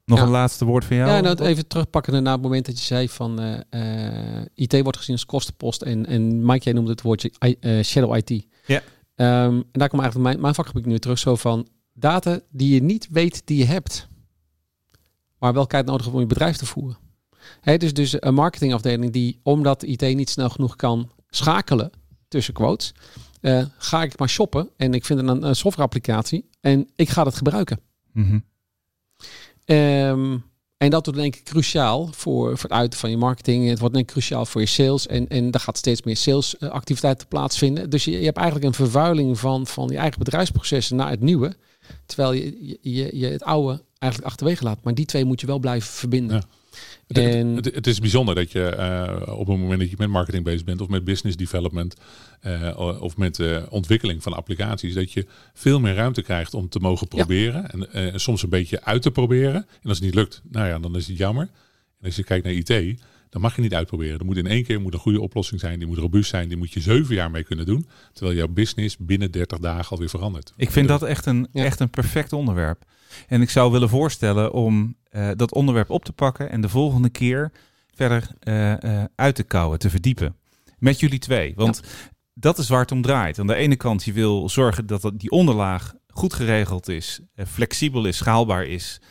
Nog 0.06 0.18
Ja. 0.18 0.24
een 0.26 0.32
laatste 0.32 0.66
woord 0.66 0.86
van 0.86 0.96
jou? 0.96 1.10
Ja, 1.10 1.20
nou, 1.20 1.44
even 1.44 1.68
terugpakken 1.68 2.24
naar 2.24 2.34
het 2.34 2.42
moment 2.42 2.66
dat 2.66 2.80
je 2.80 2.86
zei 2.86 3.10
van 3.10 3.40
eh, 3.40 4.40
eh, 4.40 4.46
IT 4.54 4.82
wordt 4.82 4.98
gezien 4.98 5.16
als 5.16 5.26
kostenpost. 5.26 5.82
En, 5.82 6.06
en 6.06 6.46
Mike, 6.46 6.64
jij 6.64 6.74
noemde 6.74 6.92
het 6.92 7.02
woordje 7.02 7.32
I- 7.46 7.56
eh, 7.60 7.84
shadow 7.84 8.16
IT. 8.16 8.46
Ja. 8.66 8.82
Ehm, 9.16 9.54
en 9.56 9.66
daar 9.72 9.90
komt 9.90 10.02
eigenlijk 10.02 10.16
mijn, 10.32 10.40
mijn 10.42 10.56
vakgebied 10.56 10.86
nu 10.86 11.00
terug 11.00 11.20
zo 11.20 11.36
van 11.36 11.68
data 11.94 12.40
die 12.52 12.74
je 12.74 12.82
niet 12.84 13.08
weet 13.12 13.42
die 13.46 13.58
je 13.58 13.66
hebt. 13.66 14.08
Maar 15.40 15.54
wel 15.54 15.68
tijd 15.68 15.86
nodig 15.86 16.02
hebt 16.04 16.16
om 16.16 16.22
je 16.22 16.28
bedrijf 16.28 16.58
te 16.58 16.66
voeren. 16.66 16.98
Hè, 17.62 17.78
dus, 17.78 17.94
dus 17.94 18.16
een 18.20 18.34
marketingafdeling 18.34 19.12
die, 19.12 19.40
omdat 19.44 19.84
IT 19.84 20.02
niet 20.02 20.30
snel 20.30 20.50
genoeg 20.50 20.76
kan 20.76 21.10
schakelen 21.30 21.92
tussen 22.28 22.54
quotes, 22.54 22.94
eh, 23.42 23.66
ga 23.78 24.04
ik 24.04 24.20
maar 24.20 24.30
shoppen 24.30 24.70
en 24.78 24.94
ik 24.94 25.06
vind 25.06 25.20
een, 25.20 25.44
een 25.48 25.56
softwareapplicatie 25.56 26.50
en 26.62 26.90
ik 26.96 27.10
ga 27.10 27.24
dat 27.24 27.36
gebruiken. 27.36 27.80
Mhm. 28.14 28.40
Ehm, 29.66 30.38
en 30.78 30.90
dat 30.90 31.06
wordt 31.06 31.20
denk 31.20 31.36
ik 31.36 31.44
cruciaal 31.44 32.08
voor, 32.12 32.58
voor 32.58 32.70
het 32.70 32.80
uiten 32.80 33.00
van 33.00 33.10
je 33.10 33.18
marketing. 33.18 33.70
Het 33.70 33.80
wordt 33.80 33.94
denk 33.94 34.06
ik 34.08 34.12
cruciaal 34.12 34.46
voor 34.46 34.62
je 34.62 34.68
sales. 34.68 35.08
En, 35.08 35.28
en 35.28 35.52
daar 35.52 35.62
gaat 35.62 35.78
steeds 35.78 36.04
meer 36.04 36.18
salesactiviteiten 36.18 37.28
plaatsvinden. 37.28 37.90
Dus 37.90 38.06
je, 38.06 38.12
je 38.12 38.26
hebt 38.26 38.38
eigenlijk 38.38 38.68
een 38.68 38.74
vervuiling 38.74 39.40
van, 39.40 39.68
van 39.68 39.88
je 39.88 39.98
eigen 39.98 40.20
bedrijfsprocessen 40.20 40.96
naar 40.96 41.10
het 41.10 41.20
nieuwe. 41.20 41.56
Terwijl 42.06 42.32
je, 42.34 42.68
je, 42.68 42.78
je, 42.82 43.18
je 43.18 43.26
het 43.26 43.44
oude 43.44 43.84
eigenlijk 43.98 44.32
achterwege 44.32 44.64
laat. 44.64 44.84
Maar 44.84 44.94
die 44.94 45.06
twee 45.06 45.26
moet 45.26 45.42
je 45.42 45.48
wel 45.48 45.60
blijven 45.60 45.94
verbinden. 45.94 46.36
Ja. 46.36 46.61
Het, 47.08 47.18
En- 47.18 47.48
het, 47.56 47.66
het 47.66 47.88
is 47.88 48.00
bijzonder 48.00 48.36
dat 48.36 48.52
je 48.52 48.66
eh, 48.66 49.38
op 49.40 49.48
het 49.48 49.58
moment 49.58 49.80
dat 49.80 49.90
je 49.90 49.96
met 49.98 50.10
marketing 50.10 50.44
bezig 50.44 50.64
bent 50.64 50.82
of 50.82 50.88
met 50.88 51.04
business 51.04 51.38
development 51.38 51.96
eh, 52.42 52.98
of 53.02 53.18
met 53.18 53.40
eh, 53.40 53.64
ontwikkeling 53.70 54.24
van 54.24 54.34
applicaties, 54.34 54.94
dat 54.94 55.12
je 55.12 55.26
veel 55.54 55.80
meer 55.80 55.94
ruimte 55.96 56.22
krijgt 56.22 56.54
om 56.54 56.70
te 56.70 56.80
mogen 56.80 57.08
Ja. 57.10 57.16
proberen 57.18 57.70
en 57.72 57.94
eh, 57.94 58.16
soms 58.16 58.44
een 58.44 58.50
beetje 58.50 58.84
uit 58.84 59.02
te 59.02 59.12
proberen. 59.12 59.54
En 59.82 59.90
als 59.90 59.98
het 59.98 60.06
niet 60.06 60.16
lukt, 60.16 60.42
nou 60.52 60.68
ja, 60.68 60.80
dan 60.80 60.96
is 60.96 61.08
het 61.08 61.18
jammer. 61.18 61.50
En 62.00 62.06
als 62.06 62.16
je 62.16 62.24
kijkt 62.24 62.46
naar 62.46 62.54
IT, 62.54 63.00
dan 63.30 63.42
mag 63.42 63.56
je 63.56 63.62
niet 63.62 63.74
uitproberen. 63.74 64.20
Er 64.20 64.26
moet 64.26 64.38
in 64.38 64.48
één 64.48 64.64
keer 64.64 64.82
moet 64.82 64.94
een 64.94 65.00
goede 65.00 65.22
oplossing 65.22 65.60
zijn, 65.60 65.80
die 65.80 65.88
moet 65.88 65.98
robuust 65.98 66.30
zijn, 66.30 66.48
die 66.48 66.58
moet 66.58 66.72
je 66.74 66.80
zeven 66.80 67.16
jaar 67.16 67.32
mee 67.32 67.44
kunnen 67.44 67.66
doen, 67.66 67.88
terwijl 68.14 68.38
jouw 68.38 68.48
business 68.48 68.98
binnen 68.98 69.32
30 69.32 69.58
dagen 69.60 69.90
alweer 69.92 70.10
verandert. 70.10 70.54
Ik 70.58 70.72
vind 70.72 70.88
dat 70.88 71.04
echt 71.04 71.26
een, 71.26 71.48
Ja. 71.52 71.64
echt 71.64 71.80
een 71.80 71.90
perfect 71.90 72.34
onderwerp. 72.34 72.84
En 73.28 73.42
ik 73.42 73.50
zou 73.50 73.72
willen 73.72 73.90
voorstellen 73.90 74.52
om 74.54 74.96
eh, 75.12 75.30
dat 75.36 75.54
onderwerp 75.54 75.90
op 75.90 76.06
te 76.06 76.14
pakken 76.14 76.50
en 76.50 76.62
de 76.62 76.70
volgende 76.70 77.10
keer 77.10 77.52
verder 77.96 78.28
eh, 78.40 78.84
eh, 79.02 79.06
uit 79.16 79.36
te 79.36 79.44
kouwen, 79.44 79.80
te 79.80 79.90
verdiepen. 79.90 80.36
Met 80.80 81.00
jullie 81.00 81.20
twee. 81.20 81.54
Want 81.56 81.82
dat 82.34 82.58
is 82.58 82.70
waar 82.70 82.82
het 82.82 82.92
om 82.92 83.02
draait. 83.02 83.40
Aan 83.40 83.48
de 83.48 83.56
ene 83.56 83.76
kant, 83.76 84.04
je 84.04 84.14
wil 84.14 84.50
zorgen 84.50 84.86
dat 84.86 85.02
dat- 85.02 85.20
die 85.20 85.30
onderlaag 85.32 85.94
goed 86.08 86.34
geregeld 86.34 86.88
is, 86.90 87.20
flexibel 87.48 88.06
is, 88.06 88.18
schaalbaar 88.18 88.66
is. 88.66 89.02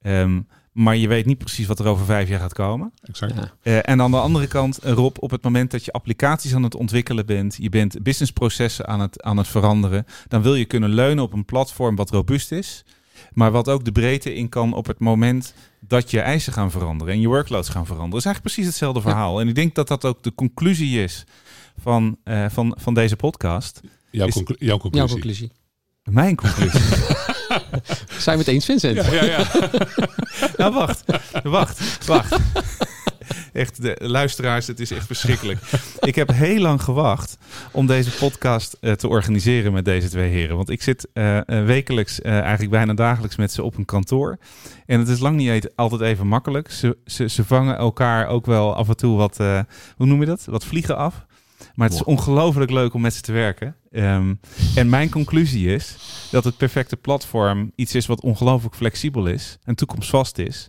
Ehm, 0.00 0.40
maar 0.72 0.96
je 0.96 1.08
weet 1.08 1.26
niet 1.26 1.38
precies 1.38 1.66
wat 1.66 1.78
er 1.78 1.86
over 1.86 2.04
vijf 2.04 2.28
jaar 2.28 2.40
gaat 2.40 2.52
komen. 2.52 2.92
Exact. 3.02 3.34
Ja. 3.34 3.52
Eh, 3.62 3.78
en 3.82 4.00
aan 4.02 4.10
de 4.10 4.16
andere 4.20 4.46
kant, 4.46 4.78
Rob, 4.82 5.16
op 5.20 5.30
het 5.30 5.42
moment 5.42 5.70
dat 5.70 5.84
je 5.84 5.92
applicaties 5.92 6.54
aan 6.54 6.62
het 6.62 6.74
ontwikkelen 6.74 7.26
bent, 7.26 7.56
je 7.60 7.68
bent 7.68 8.02
businessprocessen 8.02 8.86
aan 8.86 9.00
het, 9.00 9.22
aan 9.22 9.36
het 9.36 9.48
veranderen, 9.48 10.04
dan 10.28 10.42
wil 10.42 10.54
je 10.54 10.64
kunnen 10.64 10.90
leunen 10.90 11.24
op 11.24 11.32
een 11.32 11.44
platform 11.44 11.96
wat 11.96 12.10
robuust 12.10 12.52
is, 12.52 12.84
maar 13.32 13.50
wat 13.50 13.68
ook 13.68 13.84
de 13.84 13.92
breedte 13.92 14.34
in 14.34 14.48
kan 14.48 14.72
op 14.74 14.86
het 14.86 14.98
moment 14.98 15.54
dat 15.80 16.10
je 16.10 16.20
eisen 16.20 16.52
gaan 16.52 16.70
veranderen 16.70 17.14
en 17.14 17.20
je 17.20 17.26
workloads 17.26 17.68
gaan 17.68 17.84
veranderen. 17.86 18.10
Dat 18.10 18.18
is 18.20 18.24
eigenlijk 18.26 18.54
precies 18.54 18.70
hetzelfde 18.72 19.00
verhaal. 19.00 19.40
En 19.40 19.48
ik 19.48 19.54
denk 19.54 19.74
dat 19.74 19.88
dat 19.88 20.04
ook 20.04 20.22
de 20.22 20.34
conclusie 20.34 21.02
is 21.02 21.24
van, 21.78 22.16
eh, 22.24 22.44
van, 22.48 22.76
van 22.80 22.94
deze 22.94 23.16
podcast. 23.16 23.80
Jouw, 24.10 24.26
Is- 24.26 24.34
conclu- 24.34 24.56
jouw 24.58 24.78
conclusie. 24.78 25.08
Jouw 25.08 25.16
conclusie. 25.16 25.52
Mijn 26.04 26.36
conclusie. 26.36 26.80
Zijn 28.18 28.38
we 28.38 28.44
het 28.44 28.48
eens, 28.48 28.64
Vincent? 28.64 28.96
Ja, 28.96 29.12
ja, 29.12 29.24
ja. 29.24 29.46
nou, 30.56 30.74
wacht. 30.74 31.04
Wacht. 31.42 32.06
Wacht. 32.06 32.36
Echt, 33.52 33.82
de 33.82 33.96
luisteraars, 33.98 34.66
het 34.66 34.80
is 34.80 34.90
echt 34.90 35.06
verschrikkelijk. 35.06 35.60
Ik 36.00 36.14
heb 36.14 36.32
heel 36.32 36.60
lang 36.60 36.82
gewacht 36.82 37.38
om 37.70 37.86
deze 37.86 38.10
podcast 38.10 38.76
eh, 38.80 38.92
te 38.92 39.08
organiseren 39.08 39.72
met 39.72 39.84
deze 39.84 40.08
twee 40.08 40.30
heren. 40.30 40.56
Want 40.56 40.70
ik 40.70 40.82
zit 40.82 41.08
eh, 41.12 41.36
eh, 41.36 41.64
wekelijks, 41.66 42.20
eigenlijk 42.20 42.70
bijna 42.70 42.94
dagelijks 42.94 43.36
met 43.36 43.52
ze 43.52 43.62
op 43.62 43.76
een 43.76 43.84
kantoor. 43.84 44.38
En 44.86 44.98
het 44.98 45.08
is 45.08 45.18
lang 45.18 45.36
niet 45.36 45.64
e- 45.64 45.68
altijd 45.74 46.00
even 46.00 46.26
makkelijk. 46.26 46.70
Ze, 46.70 46.96
ze, 47.04 47.28
ze 47.28 47.44
vangen 47.44 47.76
elkaar 47.76 48.26
ook 48.26 48.46
wel 48.46 48.74
af 48.74 48.88
en 48.88 48.96
toe 48.96 49.16
wat, 49.16 49.36
hoe 49.96 50.06
noem 50.06 50.20
je 50.20 50.26
dat? 50.26 50.44
Wat 50.44 50.64
vliegen 50.64 50.96
af. 50.96 51.26
Maar 51.74 51.88
het 51.88 51.96
is 51.96 52.04
ongelooflijk 52.04 52.70
leuk 52.70 52.94
om 52.94 53.00
met 53.00 53.14
ze 53.14 53.20
te 53.20 53.32
werken. 53.32 53.76
Ehm, 53.90 54.34
en 54.74 54.88
mijn 54.88 55.10
conclusie 55.10 55.74
is 55.74 55.96
dat 56.30 56.44
het 56.44 56.56
perfecte 56.56 56.96
platform 56.96 57.72
iets 57.74 57.94
is 57.94 58.06
wat 58.06 58.20
ongelooflijk 58.20 58.74
flexibel 58.74 59.26
is 59.26 59.58
en 59.64 59.74
toekomstvast 59.74 60.38
is. 60.38 60.68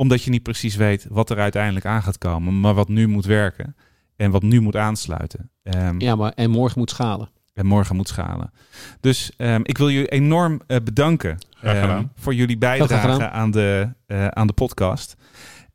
Omdat 0.00 0.22
je 0.22 0.30
niet 0.30 0.42
precies 0.42 0.76
weet 0.76 1.06
wat 1.08 1.30
er 1.30 1.38
uiteindelijk 1.38 1.86
aan 1.86 2.02
gaat 2.02 2.18
komen, 2.18 2.60
maar 2.60 2.74
wat 2.74 2.88
nu 2.88 3.06
moet 3.08 3.24
werken 3.24 3.76
en 4.16 4.30
wat 4.30 4.42
nu 4.42 4.60
moet 4.60 4.76
aansluiten. 4.76 5.50
Ehm, 5.62 6.00
Ja, 6.00 6.16
maar 6.16 6.32
en 6.32 6.50
morgen 6.50 6.78
moet 6.78 6.90
schalen. 6.90 7.30
En 7.54 7.66
morgen 7.66 7.96
moet 7.96 8.08
schalen. 8.08 8.52
Dus 9.00 9.32
ehm, 9.36 9.60
ik 9.62 9.78
wil 9.78 9.90
jullie 9.90 10.08
enorm 10.08 10.60
eh, 10.66 10.76
bedanken 10.84 11.38
ehm, 11.62 12.04
voor 12.14 12.34
jullie 12.34 12.58
bijdrage 12.58 13.28
aan 13.30 13.50
de, 13.50 13.92
eh, 14.06 14.26
aan 14.26 14.46
de 14.46 14.52
podcast. 14.52 15.16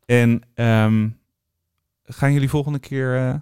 En 0.06 0.42
ehm, 0.54 1.08
gaan 2.04 2.32
jullie 2.32 2.48
volgende 2.48 2.78
keer 2.78 3.16
eh, 3.16 3.20
weer 3.20 3.40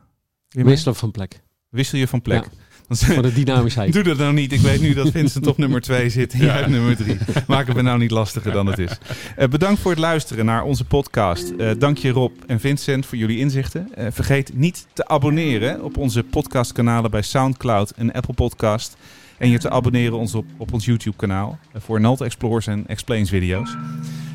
mee? 0.49 0.65
Wisselen 0.65 0.95
van 0.95 1.11
plek. 1.11 1.43
Wissel 1.69 1.99
je 1.99 2.09
van 2.09 2.23
plek? 2.23 2.45
Ja. 2.45 2.51
Voor 2.89 3.23
de 3.23 3.33
dynamischheid. 3.33 3.93
Doe 3.93 4.03
dat 4.03 4.19
nou 4.19 4.33
niet. 4.33 4.53
Ik 4.53 4.61
weet 4.61 4.81
nu 4.81 4.95
dat 4.95 5.11
Vincent 5.11 5.47
op 5.47 5.59
nummer 5.59 5.81
2 5.81 6.09
zit 6.11 6.33
en 6.33 6.39
jij 6.39 6.59
Ja. 6.59 6.61
op 6.65 6.67
nummer 6.71 6.97
3. 6.97 7.17
Maak 7.47 7.67
het 7.67 7.77
me 7.77 7.83
nou 7.83 7.99
niet 7.99 8.11
lastiger 8.11 8.53
dan 8.53 8.67
het 8.67 8.79
is. 8.79 8.99
Eh, 9.37 9.49
bedankt 9.49 9.81
voor 9.81 9.91
het 9.91 10.01
luisteren 10.01 10.45
naar 10.45 10.63
onze 10.63 10.85
podcast. 10.85 11.51
Eh, 11.51 11.71
dank 11.79 11.99
je 11.99 12.11
Rob 12.11 12.33
en 12.47 12.61
Vincent 12.61 13.07
voor 13.07 13.19
jullie 13.19 13.39
inzichten. 13.39 13.89
Eh, 13.95 14.07
vergeet 14.11 14.57
niet 14.57 14.87
te 14.93 15.09
abonneren 15.09 15.83
op 15.83 15.97
onze 15.97 16.23
podcastkanalen 16.23 17.11
bij 17.11 17.23
Soundcloud 17.23 17.91
en 17.91 18.13
Apple 18.13 18.35
Podcast. 18.35 18.97
En 19.39 19.49
je 19.51 19.59
te 19.59 19.71
abonneren 19.71 20.19
ons 20.19 20.35
op, 20.35 20.47
op 20.57 20.73
ons 20.73 20.85
YouTube 20.85 21.17
kanaal 21.17 21.59
voor 21.75 22.01
Nalt 22.01 22.21
Explores 22.21 22.67
en 22.67 22.85
Explains 22.87 23.31
video's. 23.31 23.77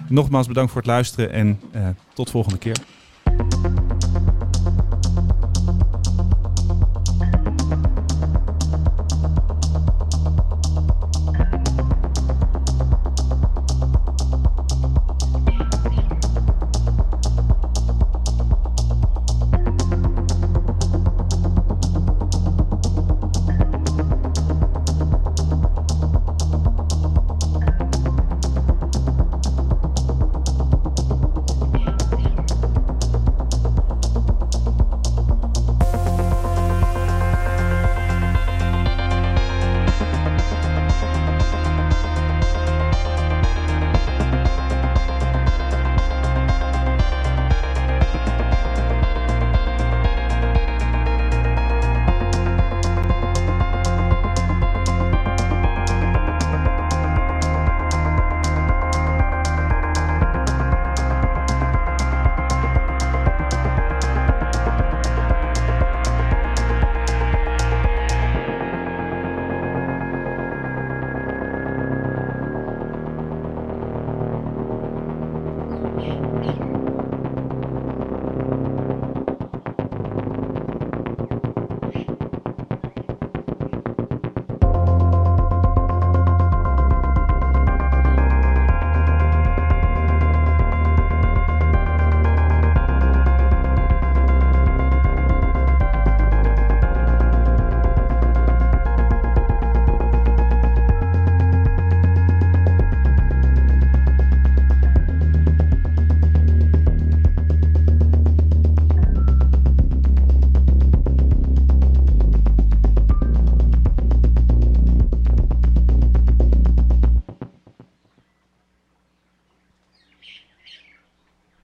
Nogmaals 0.07 0.47
bedankt 0.47 0.71
voor 0.71 0.81
het 0.81 0.89
luisteren 0.89 1.31
en 1.31 1.59
eh, 1.71 1.87
tot 2.13 2.29
volgende 2.31 2.57
keer. 2.57 2.75